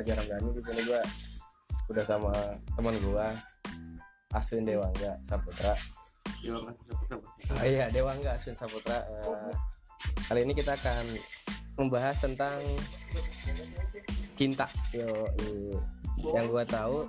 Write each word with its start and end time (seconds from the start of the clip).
pacaran 0.00 0.24
berani 0.24 0.48
di 0.56 0.62
sini 0.64 0.82
gue 0.88 1.02
udah 1.92 2.04
sama 2.08 2.32
teman 2.72 2.96
gue 3.04 3.26
Aswin 4.32 4.64
Dewangga 4.64 5.12
Saputra. 5.26 5.76
Dewa 6.40 6.64
ngasih 6.64 6.84
seputar 6.88 7.18
oh, 7.52 7.64
iya 7.68 7.86
Dewangga 7.92 8.30
Aswin 8.32 8.56
Saputra. 8.56 9.04
Eh, 9.04 9.52
kali 10.24 10.40
ini 10.48 10.56
kita 10.56 10.72
akan 10.72 11.04
membahas 11.76 12.16
tentang 12.16 12.56
cinta. 14.32 14.64
Yo 14.96 15.04
i- 15.44 15.76
yang 16.32 16.48
gue 16.48 16.64
tahu 16.64 17.04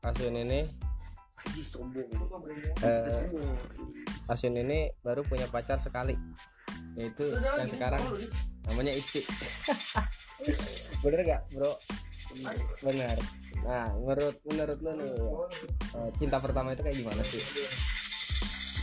Aswin 0.00 0.40
ini 0.40 0.64
sombong. 1.60 2.08
Eh, 2.80 3.28
Aswin 4.24 4.56
ini 4.56 4.88
baru 5.04 5.20
punya 5.20 5.44
pacar 5.52 5.76
sekali. 5.76 6.16
Yaitu 6.96 7.28
yang 7.60 7.68
sekarang 7.68 8.00
namanya 8.64 8.96
Isti. 8.96 9.20
Bener 11.04 11.20
gak 11.24 11.42
bro 11.52 11.72
bener 12.84 13.16
nah 13.64 13.88
menurut 13.98 14.36
menurut 14.46 14.78
lo 14.84 14.92
nih 15.00 15.12
eh, 15.96 16.10
cinta 16.20 16.36
pertama 16.38 16.76
itu 16.76 16.82
kayak 16.84 16.96
gimana 17.00 17.22
sih? 17.24 17.42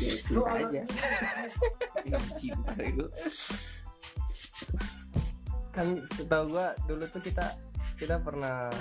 Ya 0.02 0.14
cinta 0.26 0.52
aja. 0.58 0.82
cinta 2.38 2.74
itu. 2.82 3.06
Kan 5.74 5.88
setahu 6.06 6.58
gua 6.58 6.74
dulu 6.90 7.06
tuh 7.10 7.22
kita 7.22 7.46
kita 7.98 8.18
pernah 8.22 8.74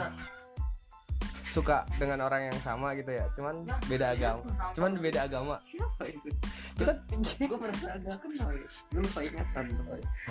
suka 1.53 1.85
dengan 2.01 2.25
orang 2.25 2.49
yang 2.49 2.59
sama 2.65 2.97
gitu 2.97 3.13
ya. 3.13 3.29
Cuman 3.37 3.69
beda 3.85 4.17
agama. 4.17 4.41
cuman 4.73 4.91
beda 4.97 5.29
agama. 5.29 5.57
Siapa 5.61 6.05
itu? 6.09 6.29
Kita 6.81 6.93
gue 7.45 7.59
merasa 7.61 7.87
agak 7.93 8.25
kenal 8.25 8.51
ya. 8.57 8.69
Lupa 8.97 9.21
ingatan 9.21 9.65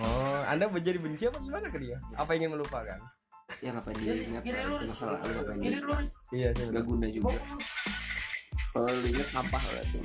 oh 0.02 0.42
anda 0.50 0.66
menjadi 0.66 0.98
benci 0.98 1.30
apa 1.30 1.38
gimana 1.46 1.70
ke 1.70 1.78
dia? 1.78 2.02
Apa 2.18 2.34
ingin 2.34 2.58
melupakan 2.58 2.98
ya 3.60 3.70
ngapain 3.76 3.98
dia 4.00 4.14
ingat 4.16 4.44
itu 4.48 4.56
masalah 4.88 5.20
lu 5.20 5.32
ngapain 5.36 5.60
dia 5.60 5.72
iya 6.32 6.48
sih 6.56 6.66
gak 6.72 6.86
guna 6.88 7.06
juga. 7.12 7.36
Kalau 8.72 8.88
lu 8.88 9.08
inget 9.12 9.28
sampah 9.28 9.60
lah 9.60 9.84
tuh 9.92 10.02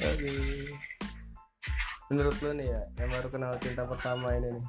Aduh. 0.00 0.68
Menurut 2.08 2.36
lu 2.40 2.50
nih 2.56 2.68
ya, 2.68 2.80
yang 3.00 3.10
baru 3.12 3.28
kenal 3.28 3.52
cinta 3.60 3.82
pertama 3.84 4.28
ini 4.36 4.48
nih. 4.56 4.64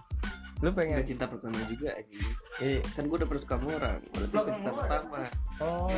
Lu 0.63 0.71
pengen 0.71 1.03
Gak 1.03 1.07
cinta 1.11 1.25
pertama 1.27 1.59
juga 1.67 1.91
aja 1.91 2.19
Iya. 2.63 2.79
kan 2.95 3.03
gue 3.03 3.17
udah 3.19 3.27
pernah 3.27 3.43
suka 3.43 3.55
sama 3.59 3.67
orang 3.75 3.99
berarti 4.15 4.35
bukan 4.35 4.53
cinta 4.55 4.71
pertama. 4.71 5.17
Oh, 5.59 5.91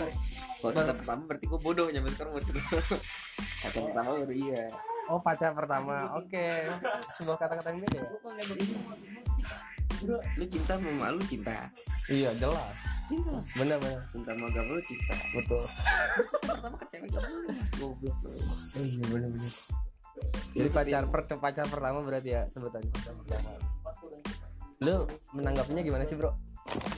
kalau 0.58 0.72
cinta 0.73 0.94
pertama 0.97 1.22
berarti 1.30 1.45
gue 1.45 1.59
bodoh 1.62 1.88
nyampe 1.94 2.09
sekarang 2.17 2.31
mau 2.34 2.41
cinta 2.41 2.62
kata 3.58 3.78
pertama 3.89 4.09
baru 4.25 4.34
iya. 4.34 4.64
Oh 5.08 5.22
pacar 5.23 5.56
pertama. 5.56 5.95
Oke. 6.19 6.67
Sebuah 7.16 7.38
kata-kata 7.39 7.69
yang 7.72 7.80
beda 7.80 7.97
ya? 8.02 8.09
Bro 9.97 10.17
lu 10.38 10.45
cinta 10.45 10.73
sama 10.77 11.07
lu 11.09 11.23
cinta 11.25 11.57
Iya, 12.07 12.30
jelas. 12.39 12.75
cinta 13.07 13.31
Benar 13.59 13.77
benar. 13.80 14.02
cinta 14.11 14.29
sama 14.31 14.45
agama 14.47 14.69
lu 14.71 14.81
cinta 14.83 15.16
Betul. 15.33 15.63
pertama 16.44 16.75
ke 16.77 16.85
cewek 16.91 17.07
gak 17.11 17.23
goblok 17.75 18.17
lu. 18.23 18.31
Iya, 18.77 19.03
benar 19.11 19.29
benar. 19.31 19.53
Jadi 20.57 20.69
pacar 20.73 21.03
per 21.07 21.21
pacar 21.38 21.66
pertama 21.69 21.99
berarti 22.02 22.29
ya 22.31 22.41
sebutannya 22.47 22.89
pacar 22.89 23.13
pertama. 23.16 23.49
Lu 24.77 24.95
menanggapinya 25.33 25.81
gimana 25.81 26.03
sih, 26.05 26.16
Bro? 26.16 26.31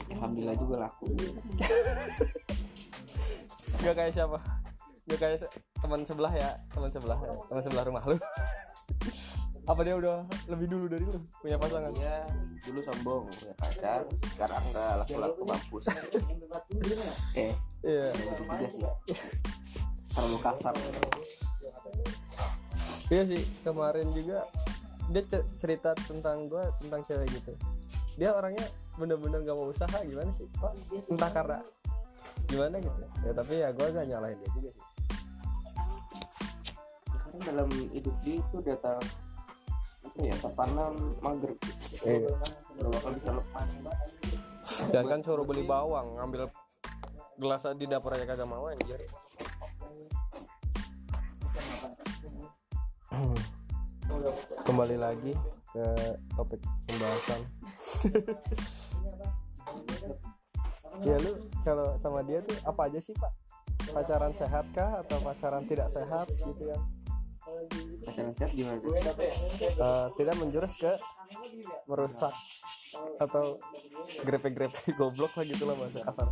alhamdulillah 0.09 0.57
juga 0.57 0.75
laku 0.89 1.05
Gak 3.79 3.95
kayak 3.95 4.11
siapa? 4.11 4.37
Gak 5.07 5.19
kayak 5.19 5.37
teman 5.79 6.01
sebelah 6.03 6.33
ya, 6.33 6.49
teman 6.69 6.89
sebelah 6.91 7.17
teman 7.47 7.61
sebelah 7.63 7.83
rumah 7.87 8.03
lu. 8.05 8.17
Apa 9.69 9.85
dia 9.85 9.93
udah 9.93 10.25
lebih 10.49 10.65
dulu 10.67 10.89
dari 10.89 11.05
lu 11.05 11.21
punya 11.37 11.53
pasangan? 11.55 11.93
dia 11.93 12.25
dulu 12.59 12.80
sombong 12.81 13.23
punya 13.30 13.53
pacar 13.55 14.02
sekarang 14.33 14.63
enggak 14.67 14.91
laku-laku 14.99 15.41
mampus 15.45 15.85
eh 17.37 17.53
Iya. 17.79 18.11
itu 18.11 18.43
juga 18.43 18.67
sih 18.67 18.81
terlalu 20.11 20.37
kasar 20.41 20.73
Iya 23.09 23.23
sih 23.25 23.41
kemarin 23.61 24.08
juga 24.11 24.43
dia 25.09 25.23
ce- 25.23 25.47
cerita 25.58 25.93
tentang 25.95 26.45
gue 26.45 26.61
tentang 26.77 27.02
cewek 27.03 27.25
gitu. 27.31 27.53
Dia 28.15 28.29
orangnya 28.31 28.61
bener-bener 28.93 29.41
gak 29.41 29.55
mau 29.55 29.65
usaha 29.65 29.97
gimana 30.03 30.29
sih? 30.29 30.45
Kok 30.53 30.73
entah 31.09 31.31
karena 31.31 31.58
gimana 32.45 32.77
gitu. 32.77 33.02
Ya 33.23 33.31
tapi 33.33 33.53
ya 33.58 33.69
gue 33.71 33.85
gak 33.87 34.05
nyalahin 34.05 34.37
dia 34.37 34.49
juga 34.52 34.69
sih. 34.69 34.85
karena 37.09 37.37
dalam 37.47 37.69
hidup 37.89 38.15
dia 38.21 38.37
itu 38.37 38.58
data 38.59 38.93
apa 40.19 40.27
ya 40.27 40.35
tertanam 40.35 40.99
mager 41.23 41.55
Iya. 42.03 42.27
gak 42.75 42.91
bakal 42.91 43.15
bisa 43.15 43.31
lepas 43.31 43.71
Dan 44.91 45.07
kan 45.07 45.23
suruh 45.23 45.47
beli 45.47 45.63
bawang 45.63 46.19
ngambil 46.19 46.52
gelas 47.39 47.63
di 47.80 47.87
dapur 47.87 48.11
aja 48.11 48.27
kagak 48.27 48.52
mau 48.52 48.67
anjir. 48.67 48.99
Kembali 54.67 54.99
lagi 54.99 55.31
ke 55.71 55.87
topik 56.35 56.59
pembahasan. 56.83 57.39
ya 61.08 61.15
lu 61.23 61.47
kalau 61.63 61.95
sama 61.95 62.27
dia 62.27 62.43
tuh 62.43 62.59
apa 62.67 62.91
aja 62.91 62.99
sih 62.99 63.15
pak? 63.15 63.31
Pacaran 63.95 64.35
sehat 64.35 64.67
kah 64.75 64.99
atau 64.99 65.15
pacaran 65.23 65.63
tidak 65.63 65.87
sehat 65.87 66.27
gitu 66.27 66.75
kan? 66.75 66.98
Pacaran 68.09 68.33
sehat 68.33 68.52
gimana 68.58 68.81
tuh? 68.81 68.97
Eh, 68.97 70.08
tidak 70.17 70.36
menjurus 70.42 70.73
ke 70.73 70.97
merusak 71.86 72.33
atau 73.21 73.61
grepe-grepe 74.25 74.73
goblok 74.99 75.37
lah 75.37 75.45
gitu 75.45 75.70
lah 75.70 75.77
bahasa 75.77 76.02
kasar. 76.02 76.27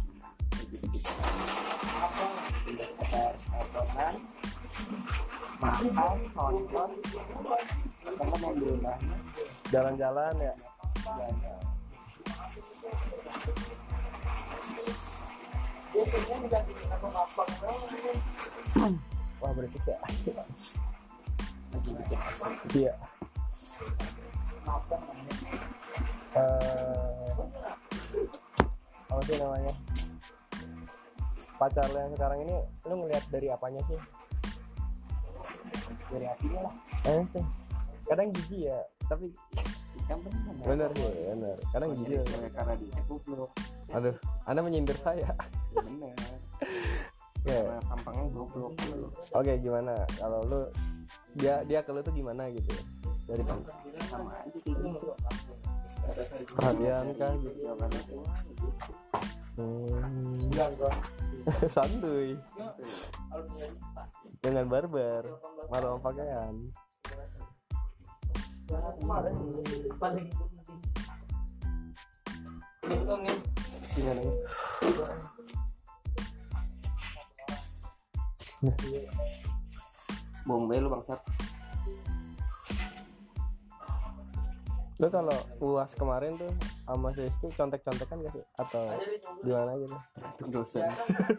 Jalan-jalan 9.69 10.33
ya. 10.41 10.53
Wah 19.37 19.51
berisik 19.53 19.85
ya. 19.85 19.97
lagi 21.73 21.91
bikin 21.93 22.19
asap 22.19 22.51
Iya. 22.75 22.93
Eh, 26.37 27.31
apa 29.07 29.21
sih 29.25 29.35
namanya? 29.39 29.73
Pacar 31.57 31.89
lo 31.89 31.97
yang 31.97 32.13
sekarang 32.13 32.39
ini, 32.45 32.55
lu 32.85 32.93
ngelihat 33.01 33.25
dari 33.33 33.47
apanya 33.49 33.81
sih? 33.89 33.97
dari 36.07 36.23
hatinya 36.23 36.71
lah 36.71 36.73
Eh 37.03 37.23
sih. 37.27 37.43
Kadang 38.07 38.31
jijik 38.31 38.71
ya, 38.71 38.79
tapi 39.11 39.35
kan 40.07 40.23
bener 40.23 40.55
bener 40.63 40.89
sih, 40.95 41.11
bener. 41.35 41.57
Kadang 41.75 41.89
jijik. 41.99 42.23
Cewek 42.23 42.51
karena 42.55 42.73
dia 42.79 43.01
goblok 43.11 43.51
Aduh, 43.91 44.15
anda 44.47 44.59
menyindir 44.63 44.95
saya. 44.95 45.27
ya 45.27 46.36
karena 47.51 47.79
tampangnya 47.87 48.25
goblok 48.35 48.73
Oke, 49.31 49.53
gimana? 49.63 49.93
Kalau 50.19 50.39
lu 50.43 50.61
dia 51.37 51.63
dia 51.63 51.79
ke 51.85 51.91
lu 51.95 52.01
tuh 52.03 52.13
gimana 52.13 52.49
gitu? 52.51 52.71
Dari 53.27 53.43
pan- 53.43 53.63
sama 54.07 54.31
aja 54.39 54.57
gitu 54.59 55.11
perhatian 56.55 57.05
kah 57.19 57.33
gitu? 57.41 57.61
Hmm. 59.57 60.47
Santuy. 61.75 62.37
Dengan 64.43 64.69
barbar, 64.69 65.23
malu 65.73 65.97
sama 65.97 65.99
pakaian. 66.13 66.53
Gimana? 73.97 74.21
Bombay 80.47 80.79
lu 80.81 80.89
bangsat. 80.89 81.19
Lu 84.97 85.07
kalau 85.13 85.37
uas 85.61 85.93
kemarin 85.93 86.41
tuh 86.41 86.49
sama 86.89 87.13
si 87.13 87.21
Isti 87.29 87.53
contek-contekan 87.53 88.17
gak 88.25 88.33
sih? 88.33 88.45
Atau 88.57 88.97
gimana 89.45 89.77
gitu? 89.77 89.97
Gantung 90.17 90.49
dosen. 90.49 90.89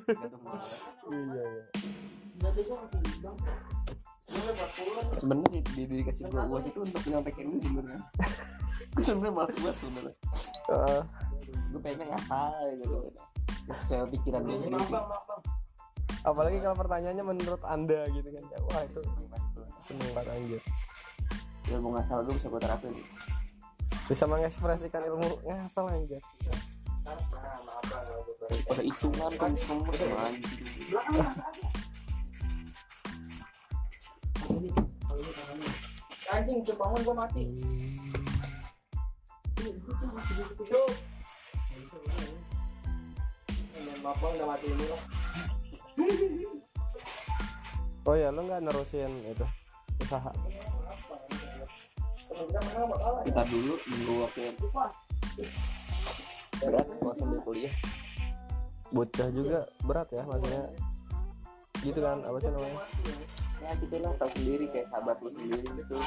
Gantung 0.07 0.43
dosen 0.47 0.87
Iya, 1.11 1.43
iya. 1.43 1.65
sebenarnya 5.19 5.49
di, 5.51 5.61
di, 5.75 5.83
dikasih 5.99 6.31
gua 6.31 6.47
uas 6.47 6.65
itu 6.71 6.79
untuk 6.85 7.03
nyontekin 7.09 7.51
lu 7.51 7.59
sebenarnya 7.59 8.03
gue 8.95 9.03
sebenarnya 9.03 9.35
malas 9.35 9.57
banget 9.59 9.77
sebenarnya 9.83 10.15
Heeh. 10.69 11.03
gue 11.69 11.81
pengennya 11.83 12.07
ngasal 12.15 12.53
gitu. 12.81 12.99
Saya 13.89 14.05
pikiran 14.09 14.41
gue 14.49 14.57
sendiri 14.65 14.97
apalagi 16.29 16.59
kalau 16.61 16.77
pertanyaannya 16.77 17.25
menurut 17.25 17.63
anda 17.65 18.05
gitu 18.13 18.29
kan 18.29 18.45
ya, 18.53 18.59
wah 18.69 18.83
itu 18.85 19.01
seneng 19.81 20.11
banget 20.13 20.37
anjir 20.37 20.63
ilmu 21.73 21.89
ngasal 21.97 22.25
gue 22.25 22.35
bisa 22.37 22.49
gue 22.53 22.61
terapin 22.61 22.93
bisa 24.09 24.25
mengekspresikan 24.29 25.03
ilmu 25.09 25.29
ngasal 25.49 25.89
anjir 25.89 26.21
pada 28.69 28.83
hitungan 28.85 29.33
kan 29.41 29.53
nomor 29.69 29.95
anjing 30.29 30.49
anjing 36.29 36.61
bangun 36.77 37.01
gua 37.05 37.15
mati 37.25 37.45
Oh 48.09 48.17
ya, 48.17 48.33
lo 48.33 48.41
nggak 48.47 48.63
nerusin 48.65 49.13
itu 49.29 49.47
usaha? 50.01 50.33
kita 53.27 53.43
dulu 53.51 53.75
nunggu 53.89 54.15
waktu 54.23 54.41
berat 56.59 56.87
kalau 56.87 57.15
sambil 57.17 57.41
kuliah 57.43 57.75
Bocah 58.89 59.29
juga 59.35 59.69
berat 59.85 60.09
ya 60.15 60.23
maksudnya. 60.25 60.65
Gitu 61.85 62.01
kan, 62.01 62.25
apa 62.25 62.39
sih 62.41 62.51
namanya? 62.51 62.81
ya 63.59 63.75
gitu 63.75 63.97
lah 63.99 64.15
tahu 64.17 64.31
sendiri 64.39 64.71
kayak 64.71 64.87
sahabat 64.87 65.19
lu 65.19 65.31
sendiri 65.35 65.67
gitu 65.67 65.99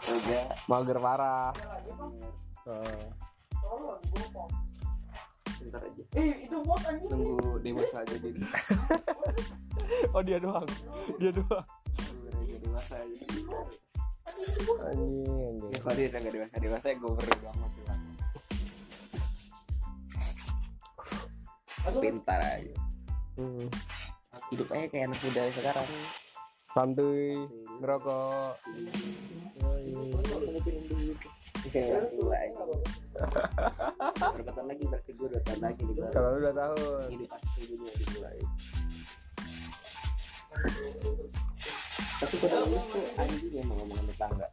kerja 0.00 0.38
Mager 0.70 0.98
parah. 1.02 1.50
Heeh. 2.62 3.04
Bentar 5.66 5.82
aja 5.82 6.02
tunggu 7.10 7.58
dewasa 7.60 7.96
aja 8.00 8.14
jadi 8.16 8.40
oh 10.14 10.22
dia 10.22 10.38
doang, 10.38 10.66
dia 11.18 11.30
doang. 11.30 11.66
aja 12.32 12.56
dewasa 12.62 12.94
aja 12.96 13.24
Anjing, 14.86 15.26
anjing. 15.26 15.56
ya 15.70 15.78
kalau 15.80 15.94
dia 15.94 16.06
udah 16.08 16.20
gak 16.20 16.34
dewasa 16.34 16.54
dewasa 16.58 16.86
ya 16.88 16.96
gue 16.96 17.10
beri 17.12 17.34
banget 17.42 17.70
sih 17.72 17.84
lah 17.86 17.98
pintar 21.96 22.40
aja 22.40 22.74
Hmm. 23.36 23.68
hidup 24.48 24.72
aja 24.72 24.88
kayak 24.88 25.12
anak 25.12 25.20
muda 25.20 25.42
sekarang 25.52 25.88
Santuy, 26.72 27.40
ngerokok. 27.80 28.52
Aja 31.74 32.62
berapa 34.32 34.50
tahun 34.54 34.68
lagi 34.70 34.84
berarti 34.86 35.10
gue 35.16 35.28
dua 35.32 35.42
tahun 35.42 35.60
lagi 35.64 35.82
baru 35.82 36.12
Kalau 36.12 36.28
lu 36.34 36.38
udah 36.44 36.54
tahun. 36.54 37.06
hidup 37.10 37.30
asli 37.32 37.62
dunia 37.66 37.92
dimulai 37.96 38.38
tapi 42.16 42.34
pada 42.40 42.64
lulus 42.64 42.84
tuh 42.88 43.04
anjing 43.20 43.54
emang 43.60 43.76
ngomongin 43.84 44.06
tetangga. 44.08 44.48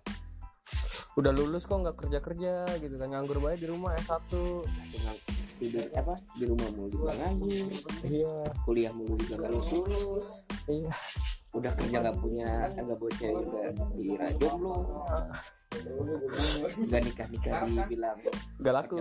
Udah 1.13 1.31
lulus 1.31 1.63
kok 1.63 1.79
nggak 1.79 1.95
kerja 1.95 2.19
kerja 2.19 2.53
gitu 2.81 2.95
kan. 2.99 3.07
Nganggur 3.13 3.39
banget 3.39 3.63
di 3.63 3.67
rumah 3.71 3.95
S1 3.95 4.19
dengan 4.91 5.15
tidur 5.61 5.85
apa? 5.95 6.13
Di 6.35 6.45
rumah 6.49 6.67
mulu 6.75 6.89
juga 6.91 7.15
nganggur. 7.15 7.69
Iya, 8.03 8.35
kuliah 8.67 8.91
mulu 8.91 9.15
juga 9.15 9.47
gak 9.47 9.51
lulus 9.53 9.69
lulus. 9.71 10.29
Iya. 10.67 10.91
Udah 11.53 11.71
kerja 11.77 12.01
gak 12.01 12.17
punya 12.17 12.49
agak 12.73 12.97
bocah 12.97 13.29
juga 13.29 13.61
dikira 13.77 14.27
jomblo 14.41 15.05
gak 16.89 17.01
nikah 17.05 17.27
nikah 17.29 17.53
dibilang 17.69 18.17
Gak 18.61 18.73
laku. 18.73 18.97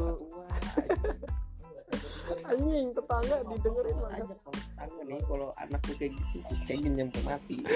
Anjing, 2.48 2.88
tetangga 2.96 3.44
didengerin 3.44 3.96
Terus 3.98 4.08
aja 4.08 4.34
kalau 4.40 4.56
tetangga 4.56 5.02
nih 5.04 5.20
kalau 5.28 5.48
anak 5.60 5.80
tuh 5.84 5.96
kayak 6.00 6.12
gitu 6.16 6.54
cengin 6.64 6.92
nyampe 6.96 7.20
mati 7.26 7.60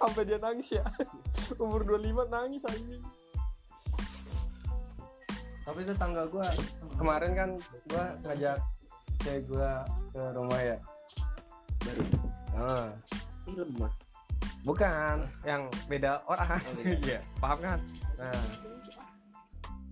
Sampai 0.00 0.22
dia 0.28 0.38
nangis 0.40 0.68
ya. 0.76 0.84
Umur 1.60 1.84
25 1.84 2.28
nangis 2.28 2.62
anjing. 2.68 3.04
Tapi 5.64 5.78
itu 5.80 5.94
tangga 5.96 6.28
gua 6.28 6.44
kemarin 6.96 7.32
kan 7.32 7.50
gua 7.88 8.04
ngajak 8.24 8.60
cewek 9.24 9.48
gua 9.48 9.84
ke 10.12 10.22
rumah 10.36 10.60
ya. 10.60 10.76
baru 11.84 12.23
Ah, 12.54 12.88
ini 13.50 13.58
lemah 13.60 13.92
bukan 14.64 15.28
yang 15.44 15.68
beda 15.86 16.24
orang. 16.26 16.58
Oh. 16.58 16.82
Iya, 17.04 17.20
paham 17.38 17.58
kan? 17.60 17.78
Nah, 18.16 18.42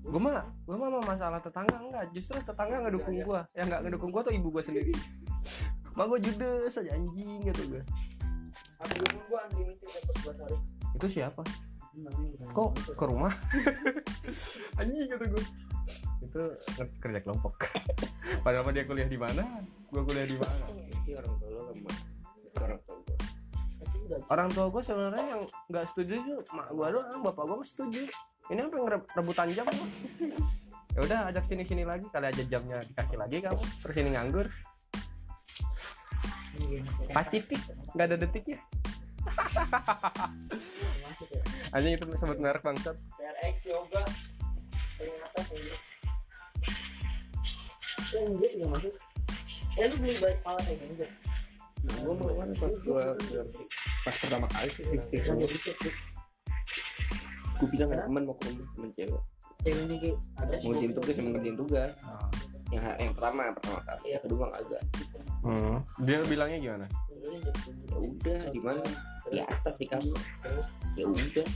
gua 0.02 0.20
mah 0.20 0.40
gua 0.64 0.76
mah 0.80 0.88
mau 0.98 1.04
masalah 1.04 1.38
tetangga 1.38 1.76
enggak, 1.78 2.04
justru 2.16 2.40
tetangga 2.40 2.88
ngedukung 2.88 3.16
gua. 3.22 3.44
Yang 3.52 3.66
enggak 3.68 3.82
ngedukung 3.86 4.10
gua 4.10 4.22
tuh 4.24 4.34
ibu 4.34 4.48
gua 4.48 4.64
sendiri. 4.64 4.92
Mak 5.96 6.08
gua 6.08 6.18
judes 6.18 6.72
aja 6.80 6.90
anjing 6.96 7.30
gitu 7.44 7.62
gua. 7.68 7.82
Itu 10.96 11.06
siapa? 11.06 11.44
Kok 12.56 12.96
ke 12.96 13.04
rumah? 13.04 13.32
anjing 14.80 15.06
kata 15.12 15.24
gue. 15.28 15.44
Itu 16.24 16.42
kerja 16.98 17.20
kelompok. 17.20 17.68
Padahal 18.40 18.64
mah 18.64 18.72
dia 18.72 18.88
kuliah 18.88 19.06
di 19.06 19.20
mana? 19.20 19.44
Gua 19.92 20.00
kuliah 20.00 20.24
di 20.24 20.40
mana? 20.40 20.64
Berarti 20.72 21.10
orang 21.20 21.34
tua 21.36 21.50
lo 21.52 21.62
orang 22.58 22.80
tua 22.84 22.96
gue 23.00 23.16
Orang 24.28 24.48
tua 24.52 24.66
gue 24.68 24.82
sebenarnya 24.84 25.24
yang 25.24 25.42
nggak 25.72 25.84
setuju 25.88 26.12
itu 26.20 26.34
mak 26.52 26.68
gua 26.76 26.92
doang, 26.92 27.20
bapak 27.24 27.44
gua 27.48 27.56
mah 27.60 27.68
setuju. 27.68 28.04
Ini 28.52 28.60
apa 28.68 28.76
ngereb- 28.76 29.10
rebutan 29.16 29.48
jam. 29.54 29.66
Ya 30.92 31.00
udah 31.00 31.18
ajak 31.32 31.44
sini 31.48 31.64
sini 31.64 31.88
lagi 31.88 32.04
kali 32.12 32.28
aja 32.28 32.44
jamnya 32.44 32.84
dikasih 32.84 33.16
lagi 33.16 33.40
kamu 33.40 33.56
terus 33.56 33.96
ini 33.96 34.10
nganggur. 34.12 34.46
Pasifik 37.08 37.60
nggak 37.96 38.06
ada 38.12 38.16
detiknya. 38.20 38.60
Anjing 41.74 41.96
itu 41.96 42.04
sebut 42.20 42.36
merek 42.36 42.60
bangsat. 42.60 43.00
PRX 43.16 43.56
yoga 43.72 44.04
ternyata 45.00 45.40
kayak 45.48 45.80
yang 48.12 48.36
dia 48.36 48.48
juga 48.52 48.66
masuk 48.76 48.94
ya 49.72 49.88
lu 49.88 49.96
beli 50.04 50.14
kayak. 50.20 51.08
Nah, 51.82 51.96
gue 52.02 52.14
mau 52.14 52.30
kan 52.38 52.48
pas 52.54 52.72
gue 52.72 53.02
pas 54.02 54.14
pertama 54.18 54.46
kali 54.50 54.68
sih 54.74 54.84
sistem 54.96 55.34
gue 57.62 57.68
bilang 57.70 57.94
ada 57.94 58.02
teman 58.10 58.22
mau 58.26 58.34
ke 58.34 58.50
rumah 58.50 58.66
temen 58.74 58.90
cewek. 58.98 59.22
Kayak 59.62 59.78
ada 60.42 60.54
mau 60.58 60.70
ngerjain 60.74 60.90
gua 60.90 60.98
tugas 60.98 61.14
emang 61.22 61.32
ngerjain 61.38 61.58
tugas. 61.58 61.92
yang 62.72 62.84
yang 62.98 63.14
pertama 63.14 63.40
pertama 63.54 63.80
kali. 63.86 64.06
Yang 64.10 64.22
kedua 64.26 64.44
agak 64.50 64.82
Hmm. 65.42 65.82
Dia 66.06 66.22
bilangnya 66.22 66.58
gimana? 66.62 66.86
ya 67.90 67.98
udah 67.98 68.40
di 68.50 68.60
mana? 68.62 68.82
Di 69.30 69.38
atas 69.42 69.74
di 69.78 69.86
kamar 69.86 70.18
ya 70.98 71.04
udah. 71.06 71.46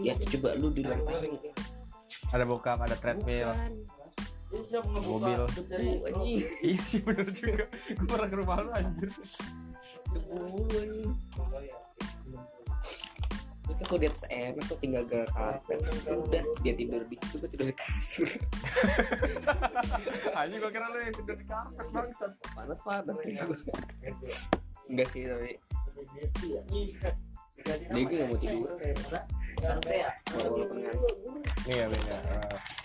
Ya 0.00 0.12
coba 0.16 0.48
lu 0.56 0.68
di 0.72 0.84
lantai 0.84 1.28
Ada 2.32 2.44
bokap, 2.48 2.80
ada 2.84 2.96
treadmill. 2.96 3.52
Dia 4.52 4.62
siap 4.68 4.84
ngebuka 4.84 5.32
Mobil. 5.32 5.40
dari 5.64 5.88
anjing 6.04 6.38
iya 6.68 6.78
sih 6.84 7.00
bener 7.00 7.28
juga. 7.32 7.64
Gue 7.72 8.06
pernah 8.06 8.28
ke 8.28 8.36
rumah 8.36 8.56
lu 8.60 8.70
anjir. 8.76 9.08
Lu, 10.12 10.20
anjing 10.76 11.16
terus 13.62 13.76
kan 13.78 13.86
kalau 13.88 14.00
di 14.04 14.08
atas 14.10 14.24
enak 14.28 14.64
tuh 14.68 14.78
tinggal 14.82 15.02
gerak 15.08 15.30
karpet 15.32 15.78
Ya 16.04 16.12
udah 16.18 16.42
dia 16.60 16.74
tidur 16.76 17.00
di 17.08 17.16
situ 17.16 17.34
gue 17.40 17.48
tidur 17.48 17.66
di 17.70 17.76
kasur 17.78 18.28
Anjing 20.38 20.58
gue 20.60 20.70
kira 20.74 20.86
lu 20.92 20.98
yang 21.00 21.14
tidur 21.16 21.36
di 21.38 21.46
karpet 21.46 21.86
bangsat. 21.88 22.32
panas 22.52 22.80
panas 22.84 23.16
sih 23.22 23.32
gua. 23.38 23.56
enggak 24.92 25.08
sih 25.14 25.22
tapi 25.24 25.50
dia 27.62 28.02
gue 28.04 28.16
gak 28.18 28.28
mau 28.28 28.38
tidur 28.42 28.70
walaupun 30.36 30.76
ngantuk 30.82 31.16
Iya 31.70 31.86
beda. 31.86 32.16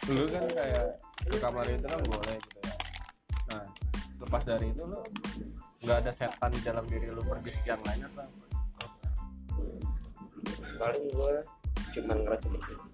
Dulu 0.08 0.24
kan 0.32 0.44
kayak 0.48 0.86
ke 1.28 1.38
kamar 1.38 1.66
itu 1.68 1.84
kan 1.84 2.00
boleh 2.08 2.36
gitu 2.40 2.60
ya. 2.64 2.74
Nah, 3.52 3.64
lepas 4.24 4.42
dari 4.48 4.72
itu 4.72 4.84
lu 4.88 5.00
nggak 5.84 5.98
ada 6.04 6.12
setan 6.16 6.50
di 6.52 6.62
dalam 6.64 6.84
diri 6.88 7.12
lu 7.12 7.22
pergi 7.22 7.52
sekian 7.54 7.80
lain 7.84 8.08
apa? 8.08 8.26
paling 10.78 11.10
gue 11.10 11.36
cuman 11.98 12.18
ngerasa 12.22 12.48
gitu 12.54 12.74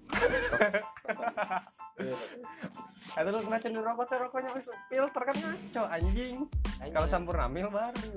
Itu 3.13 3.29
lu 3.29 3.81
rokok 3.83 4.09
rokoknya 4.09 4.49
wis 4.57 4.67
filter 4.89 5.21
kan 5.21 5.35
ngaco 5.37 5.83
anjing. 5.85 6.49
Kalau 6.89 7.07
sampurna 7.07 7.45
mil 7.45 7.69
baru. 7.69 8.09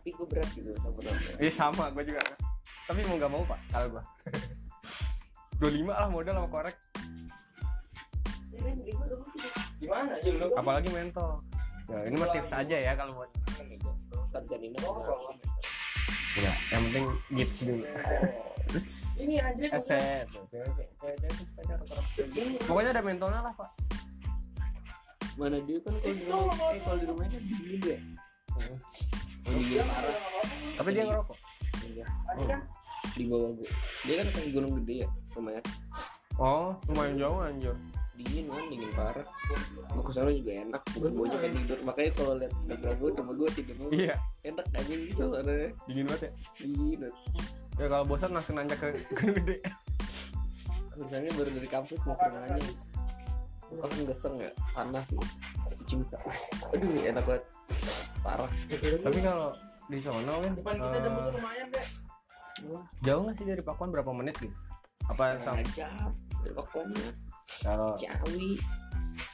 tapi 0.00 0.08
gue 0.16 0.26
berat 0.30 0.48
gitu 0.56 0.70
sama 0.80 0.96
orang 1.02 1.18
Iya 1.42 1.52
sama, 1.52 1.84
gue 1.92 2.04
juga. 2.08 2.22
Tapi 2.88 3.00
mau 3.04 3.20
nggak 3.20 3.32
mau 3.32 3.42
pak, 3.44 3.60
kalau 3.68 3.88
gue. 3.98 4.02
25 5.60 5.90
lah 6.00 6.08
modal 6.08 6.34
sama 6.40 6.48
korek. 6.48 6.76
Gimana 9.80 10.10
aja 10.14 10.28
lu 10.30 10.46
Apalagi 10.54 10.88
mentol. 10.92 11.40
Ya, 11.90 11.98
ini 12.06 12.16
mah 12.16 12.28
tips 12.30 12.52
aja 12.54 12.76
ya 12.76 12.92
kalau 12.94 13.12
buat. 13.16 13.30
kan 14.30 14.42
Janina 14.46 14.78
Ya, 16.38 16.52
yang 16.70 16.82
penting 16.86 17.06
gits 17.34 17.60
dulu. 17.66 17.82
ini 19.18 19.34
Eset. 19.66 20.30
Pokoknya 22.64 22.90
ada 22.94 23.02
mentolnya 23.02 23.40
lah 23.42 23.54
pak. 23.54 23.70
mana 25.38 25.56
dia 25.64 25.80
kan 25.80 25.94
kalau 25.96 26.12
di 26.12 26.24
rumah 26.28 26.68
eh 26.68 26.80
kalau 26.84 26.98
di 27.00 27.06
rumahnya 27.08 27.38
dingin 27.40 27.78
dia 27.80 27.96
oh, 28.52 28.76
dingin 29.48 29.86
parah 29.88 30.16
Tapi 30.76 30.88
dia 30.92 31.04
ngerokok. 31.08 31.38
Iya. 31.80 32.06
di 33.16 33.24
bawah 33.24 33.50
gue 33.56 33.70
dia 34.04 34.14
kan 34.20 34.26
kayak 34.36 34.48
gunung 34.52 34.72
gede 34.82 34.94
ya 35.06 35.08
rumahnya 35.32 35.62
Oh, 36.36 36.72
lumayan 36.88 37.20
jauh 37.20 37.40
anjir. 37.40 37.76
Di 38.20 38.28
dingin 38.28 38.52
kan 38.52 38.64
dingin 38.68 38.90
parah. 38.92 39.26
Mau 39.96 40.02
ke 40.04 40.12
sana 40.12 40.28
juga 40.28 40.52
enak 40.60 40.82
gue 40.92 41.08
juga 41.08 41.36
kan 41.40 41.50
tidur. 41.56 41.78
Makanya 41.88 42.10
kalau 42.12 42.32
lihat 42.36 42.52
snapgram 42.60 42.94
gue 43.00 43.10
rumah 43.16 43.34
gue 43.34 43.48
tidur 43.56 43.76
mulu. 43.80 43.90
iya. 43.96 44.16
Enak 44.44 44.66
aja 44.76 44.92
gitu 44.92 45.22
soalnya 45.24 45.72
dingin 45.88 46.04
banget 46.04 46.22
ya? 46.28 46.30
Dingin 46.60 47.00
ya 47.80 47.86
kalau 47.88 48.04
bosan 48.04 48.30
langsung 48.36 48.60
nanjak 48.60 48.76
ke 48.76 48.88
gede. 49.16 49.56
Misalnya 51.00 51.32
baru 51.32 51.50
dari 51.56 51.68
kampus 51.72 51.98
mau 52.04 52.12
ke 52.12 52.28
rumahnya 52.28 52.60
langsung 53.70 54.02
geseng 54.02 54.34
ya 54.42 54.50
panas 54.74 55.06
gitu 55.14 55.22
cuci 55.80 55.94
muka 56.02 56.18
aduh 56.74 56.90
enak 57.06 57.24
banget. 57.24 57.44
Parah. 58.20 58.50
Tapi 59.00 59.18
kalau 59.24 59.48
di 59.88 59.98
sono 60.04 60.34
kan 60.44 60.52
Depan 60.54 60.74
kita 60.76 60.96
ada 61.00 61.08
musuh 61.10 61.32
lumayan 61.34 61.66
deh. 61.72 61.86
jauh 63.00 63.20
nggak 63.24 63.34
sih 63.40 63.46
dari 63.48 63.62
Pakuan? 63.64 63.88
Berapa 63.88 64.10
menit 64.12 64.36
gitu? 64.36 64.52
Apa 65.08 65.40
sam- 65.40 65.56
aja 65.58 65.88
dari 66.44 66.52
pokoknya 66.52 67.08
kalau 67.64 67.92
Ciawi. 67.98 68.56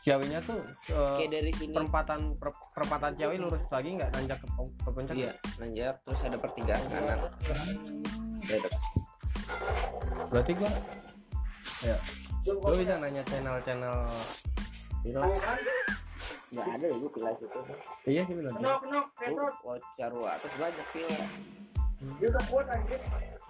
Ciawinya 0.02 0.42
tuh 0.42 0.58
eh, 0.90 1.14
kayak 1.18 1.30
dari 1.30 1.52
sini. 1.54 1.75
perempatan 1.75 2.35
per- 2.38 2.58
perempatan 2.75 3.14
Ciawi 3.14 3.37
lurus 3.38 3.62
lagi 3.70 3.94
nggak? 3.94 4.11
Nanjak 4.18 4.38
ke, 4.42 4.46
ke 4.82 4.90
puncak 4.90 5.14
iya 5.14 5.32
nanjak 5.62 5.94
terus 6.02 6.20
ada 6.26 6.38
pertigaan 6.42 6.85
kanan. 6.90 7.18
Udah, 8.46 8.73
berarti 10.26 10.52
gua 10.58 10.70
ya 11.87 11.96
gua 12.46 12.75
bisa 12.75 12.94
nanya 12.99 13.23
channel-channel 13.30 13.96
villa. 15.06 15.23
Nggak 16.46 16.66
ada 16.78 16.87
gue 16.94 17.11
kelas 17.11 17.38
itu. 17.42 17.61
Iya 18.06 18.23
sih 18.23 18.35
bilang 18.38 18.54
Kenok, 18.54 18.78
kenok, 18.87 19.06
retro. 19.18 19.46
Wacarwa 19.66 20.32
terus 20.38 20.54
banyak 20.58 20.87
villa. 20.94 21.18
Dia 22.23 22.28
udah 22.30 22.44
kuat 22.50 22.66
anjir. 22.70 23.00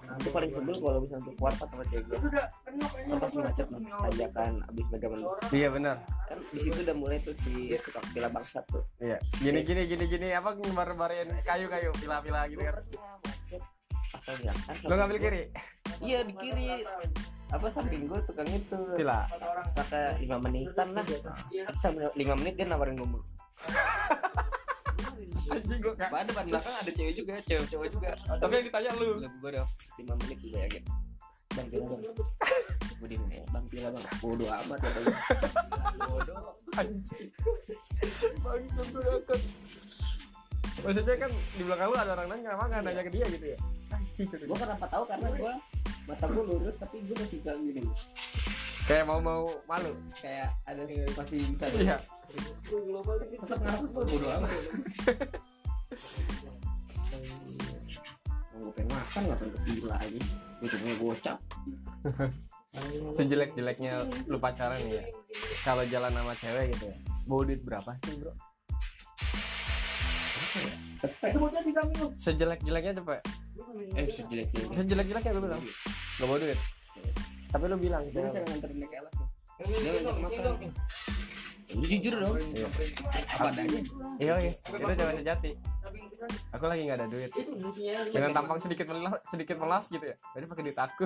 Itu 0.06 0.30
paling 0.30 0.50
sebel 0.54 0.74
kalau 0.78 1.00
bisa 1.02 1.14
untuk 1.18 1.34
kuartat 1.36 1.68
sama 1.68 1.84
cewek 1.90 2.04
gue 2.06 2.18
kan 2.30 3.18
pasti 3.20 3.36
macet 3.42 3.66
nih 3.70 3.84
tanjakan 3.90 4.52
abis 4.70 4.86
megaman 4.90 5.20
iya 5.52 5.68
benar. 5.70 5.96
Kan 6.26 6.38
di 6.52 6.60
situ 6.60 6.78
udah 6.82 6.96
mulai 6.96 7.18
tuh 7.22 7.34
si 7.38 7.74
tukang 7.82 8.06
villa 8.12 8.28
bangsat 8.30 8.64
tuh. 8.70 8.82
Iya. 8.98 9.18
Gini 9.38 9.60
gini 9.62 9.82
gini 9.86 10.04
gini. 10.06 10.28
Apa 10.34 10.54
ngebar 10.56 10.94
barin 10.98 11.28
kayu 11.42 11.66
kayu. 11.70 11.90
Villa 11.98 12.18
villa 12.22 12.46
gitu 12.50 12.62
kan. 12.62 12.76
Asal 14.16 14.34
kan. 14.42 14.56
Lo 14.86 14.94
ngambil 14.96 15.18
kiri? 15.18 15.42
Iya 16.02 16.18
di 16.26 16.34
kiri. 16.34 16.82
Apa 17.50 17.66
samping 17.70 18.10
gue 18.10 18.20
tukang 18.26 18.48
itu. 18.50 18.78
Villa 18.98 19.26
kata 19.74 20.18
lima 20.18 20.36
menitan 20.42 20.88
lah. 20.94 21.04
Sampai 21.78 22.10
lima 22.18 22.34
menit 22.34 22.58
dia 22.58 22.66
nawarin 22.66 22.98
gue 22.98 23.22
anjing 25.66 25.80
gua 25.82 25.94
kak 25.98 26.08
Padahal 26.14 26.26
depan 26.30 26.44
belakang 26.46 26.74
ada 26.78 26.90
cewek 26.94 27.14
juga, 27.18 27.34
cewek 27.42 27.66
cewek 27.66 27.88
juga. 27.90 28.10
tapi 28.14 28.52
yang 28.54 28.64
ditanya 28.70 28.90
lu 29.02 29.08
gue 29.18 29.50
udah 29.50 29.66
lima 29.98 30.14
menit 30.22 30.38
juga 30.38 30.58
ya, 30.62 30.68
gitu. 30.70 30.90
Bang 31.56 31.66
Pila 31.72 31.86
bang, 31.88 32.02
gue 33.00 33.08
di 33.08 33.16
mana? 33.16 33.44
Bang 33.50 33.66
Pila 33.66 33.88
bang, 33.90 34.04
bodoh 34.22 34.48
amat 34.50 34.78
ya 34.78 34.90
bang. 34.94 35.06
Bodoh. 36.06 36.38
anjing 36.76 37.30
bangsat 38.44 38.88
banget 38.92 39.40
maksudnya 40.84 41.14
kan 41.16 41.30
di 41.32 41.62
belakang 41.64 41.88
lu 41.88 41.96
ada 41.96 42.12
orang 42.12 42.28
nanya 42.28 42.42
kenapa 42.52 42.64
nggak 42.68 42.82
nanya 42.84 43.02
ke 43.08 43.10
dia 43.10 43.26
gitu 43.32 43.46
ya. 43.56 43.58
Gue 44.16 44.58
kenapa 44.60 44.84
tahu 44.92 45.04
karena 45.08 45.28
gue 45.32 45.52
mata 46.04 46.24
gue 46.28 46.44
lurus 46.44 46.76
tapi 46.76 46.96
gue 47.04 47.16
masih 47.16 47.38
kayak 47.40 47.58
gini. 47.64 47.82
kayak 48.86 49.04
mau 49.08 49.18
mau 49.18 49.50
malu 49.66 49.92
Kayak 50.20 50.52
ada 50.68 50.84
masih 50.86 51.38
bisa. 51.48 51.64
iya 51.80 51.96
Tetap 53.40 53.58
ngarep 53.64 53.80
gue 53.88 54.04
bodoh 54.04 54.30
amat. 54.36 54.50
Gue 58.56 58.72
pengen 58.72 58.88
makan 58.90 59.20
nggak 59.26 59.38
pengen 59.38 59.52
ke 59.52 59.60
Pila 59.62 59.96
aja. 59.96 60.20
Gue 60.56 60.68
cuma 60.72 60.94
gocap. 60.98 61.38
sejelek 63.16 63.56
jeleknya 63.56 64.04
lu 64.28 64.36
pacaran 64.36 64.76
ya 64.84 65.00
kalau 65.64 65.80
jalan 65.88 66.12
sama 66.12 66.36
cewek 66.36 66.76
gitu 66.76 66.92
ya 66.92 66.96
bawa 67.24 67.42
duit 67.48 67.60
berapa 67.64 67.90
sih 68.04 68.20
bro 68.20 68.32
Itu 71.24 71.38
bocah 71.40 71.60
sih 71.64 71.72
kami 71.72 71.92
lu. 71.96 72.06
sejelek 72.16 72.60
jeleknya 72.60 72.92
cepet 72.94 73.20
Eh 73.96 74.06
sejelek 74.12 74.48
jelek. 74.52 74.68
sejelek 74.76 75.06
jeleknya 75.08 75.30
gue 75.32 75.44
bilang 75.48 75.62
gak 76.20 76.26
bawa 76.28 76.36
duit 76.36 76.58
tapi 77.46 77.64
lu 77.64 77.76
bilang 77.80 78.02
gitu 78.04 78.18
Dia 78.20 78.28
bisa 78.28 78.40
nganterin 78.44 78.76
naik 78.76 78.90
kelas. 78.92 79.14
Dia. 79.56 79.92
Lu 81.72 81.82
jujur 81.82 82.14
dong. 82.14 82.34
Apa 82.36 83.48
adanya? 83.48 83.80
iya 84.20 84.34
iya 84.36 84.52
itu 84.52 84.76
jalan 84.92 85.16
sejati 85.16 85.50
aku 86.52 86.64
lagi 86.66 86.80
nggak 86.88 86.98
ada 87.00 87.08
duit 87.08 87.30
dengan 88.12 88.30
tampang 88.32 88.58
sedikit 88.58 88.86
melas 88.90 89.20
sedikit 89.28 89.56
melas 89.60 89.84
gitu 89.88 90.04
ya 90.04 90.16
jadi 90.34 90.44
pakai 90.48 90.62
duit 90.64 90.78
aku 90.78 91.04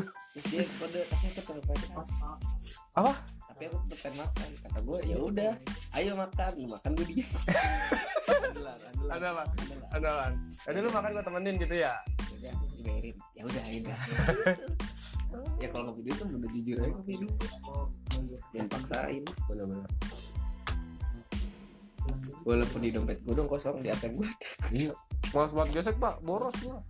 dia 0.50 0.62
kode 0.78 1.02
ke 1.06 1.42
telepon 1.42 1.76
pas. 1.94 2.10
apa 2.96 3.12
Tapi 3.50 3.68
aku 3.68 3.92
pengen 3.92 4.24
makan. 4.24 4.48
Kata 4.64 4.78
gue 4.80 4.98
ya 5.04 5.16
udah, 5.20 5.52
ayo 6.00 6.16
makan. 6.16 6.50
Lu 6.56 6.66
makan 6.72 6.90
gue 6.96 7.06
dia. 7.12 7.28
ada 9.12 9.26
apa 9.36 9.42
ada 9.92 10.08
apa 10.08 10.26
jadi 10.64 10.78
lu 10.80 10.88
makan 10.88 11.10
gue 11.12 11.24
temenin 11.28 11.54
gitu 11.60 11.74
ya 11.76 11.92
dibayarin. 12.80 13.16
Ya 13.36 13.42
udah, 13.44 13.64
ya 13.68 13.78
udah. 13.84 14.00
ya 15.62 15.68
kalau 15.68 15.82
nggak 15.88 15.96
video 16.00 16.14
kan 16.16 16.26
udah 16.32 16.50
jujur 16.56 16.76
aja. 16.80 16.92
Jangan 18.50 18.68
paksain. 18.72 19.22
benar-benar 19.46 19.88
Walaupun 22.42 22.80
di 22.80 22.90
dompet 22.90 23.20
gue 23.20 23.34
dong 23.34 23.46
kosong 23.46 23.80
di 23.80 23.88
ATM 23.88 24.18
gue. 24.18 24.30
iya. 24.72 24.92
Malas 25.30 25.52
buat 25.52 25.68
gesek 25.70 25.96
pak. 25.96 26.18
Boros 26.20 26.56
gua. 26.60 26.80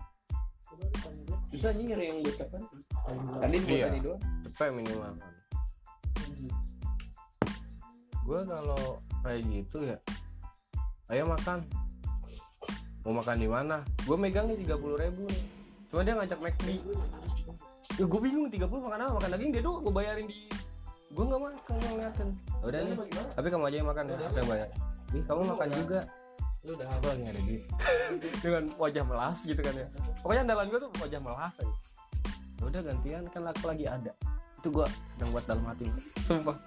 Susah 1.50 1.74
nyari 1.74 2.08
yang 2.08 2.18
bocap 2.22 2.48
kan. 2.48 2.62
Tadi 3.40 3.56
buat 3.58 3.68
Iya. 3.68 3.86
tadi 3.90 4.00
doang. 4.00 4.20
cepet 4.46 4.68
minimal. 4.72 5.12
Gue 8.22 8.40
kalau 8.46 8.82
kayak 9.20 9.40
gitu 9.44 9.78
ya 9.84 9.98
ayo 11.10 11.26
makan. 11.26 11.58
Mau 13.02 13.16
makan 13.16 13.36
di 13.36 13.48
mana? 13.50 13.82
Gue 14.06 14.14
megangnya 14.14 14.54
tiga 14.54 14.78
puluh 14.78 14.94
ribu. 14.94 15.26
Nih 15.26 15.42
cuma 15.90 16.06
dia 16.06 16.14
ngajak 16.14 16.38
McD 16.38 16.68
ya 17.98 18.06
gue 18.06 18.20
bingung 18.22 18.46
tiga 18.46 18.70
puluh 18.70 18.86
makan 18.86 19.02
apa? 19.02 19.12
Makan 19.18 19.30
daging 19.34 19.50
dia 19.50 19.60
doang 19.60 19.82
gue 19.82 19.90
bayarin 19.90 20.24
di 20.24 20.46
gue 21.10 21.24
nggak 21.26 21.40
makan 21.42 21.74
gue 21.74 21.90
ngeliatin. 21.90 22.28
"Ya 22.30 22.64
udah 22.70 22.80
nih 22.86 22.94
tapi 23.34 23.46
kamu 23.50 23.64
aja 23.66 23.76
yang 23.76 23.88
makan 23.90 24.04
ya 24.06 24.14
aku 24.14 24.38
yang 24.38 24.48
bayar 24.48 24.68
ih 25.14 25.24
kamu 25.26 25.42
makan 25.54 25.70
juga. 25.74 26.00
lu 26.60 26.76
udah 26.76 26.92
apa 26.92 27.06
lagi 27.08 27.20
nggak 27.24 27.32
ada 27.32 27.42
duit? 27.48 27.62
Dengan 28.44 28.64
wajah 28.76 29.04
melas 29.08 29.38
gitu 29.48 29.60
kan 29.64 29.72
ya. 29.72 29.88
Pokoknya 30.20 30.42
andalan 30.44 30.68
gue 30.68 30.80
tuh 30.84 30.90
wajah 31.00 31.20
melas 31.24 31.54
aja. 31.56 31.74
"Ya 32.60 32.62
udah 32.68 32.82
gantian. 32.84 33.22
Kan 33.32 33.42
aku 33.48 33.64
lagi 33.64 33.84
ada. 33.88 34.12
Itu 34.60 34.68
gue 34.68 34.84
sedang 35.08 35.32
buat 35.32 35.44
dalam 35.48 35.64
hati. 35.64 35.88
Sumpah. 36.20 36.60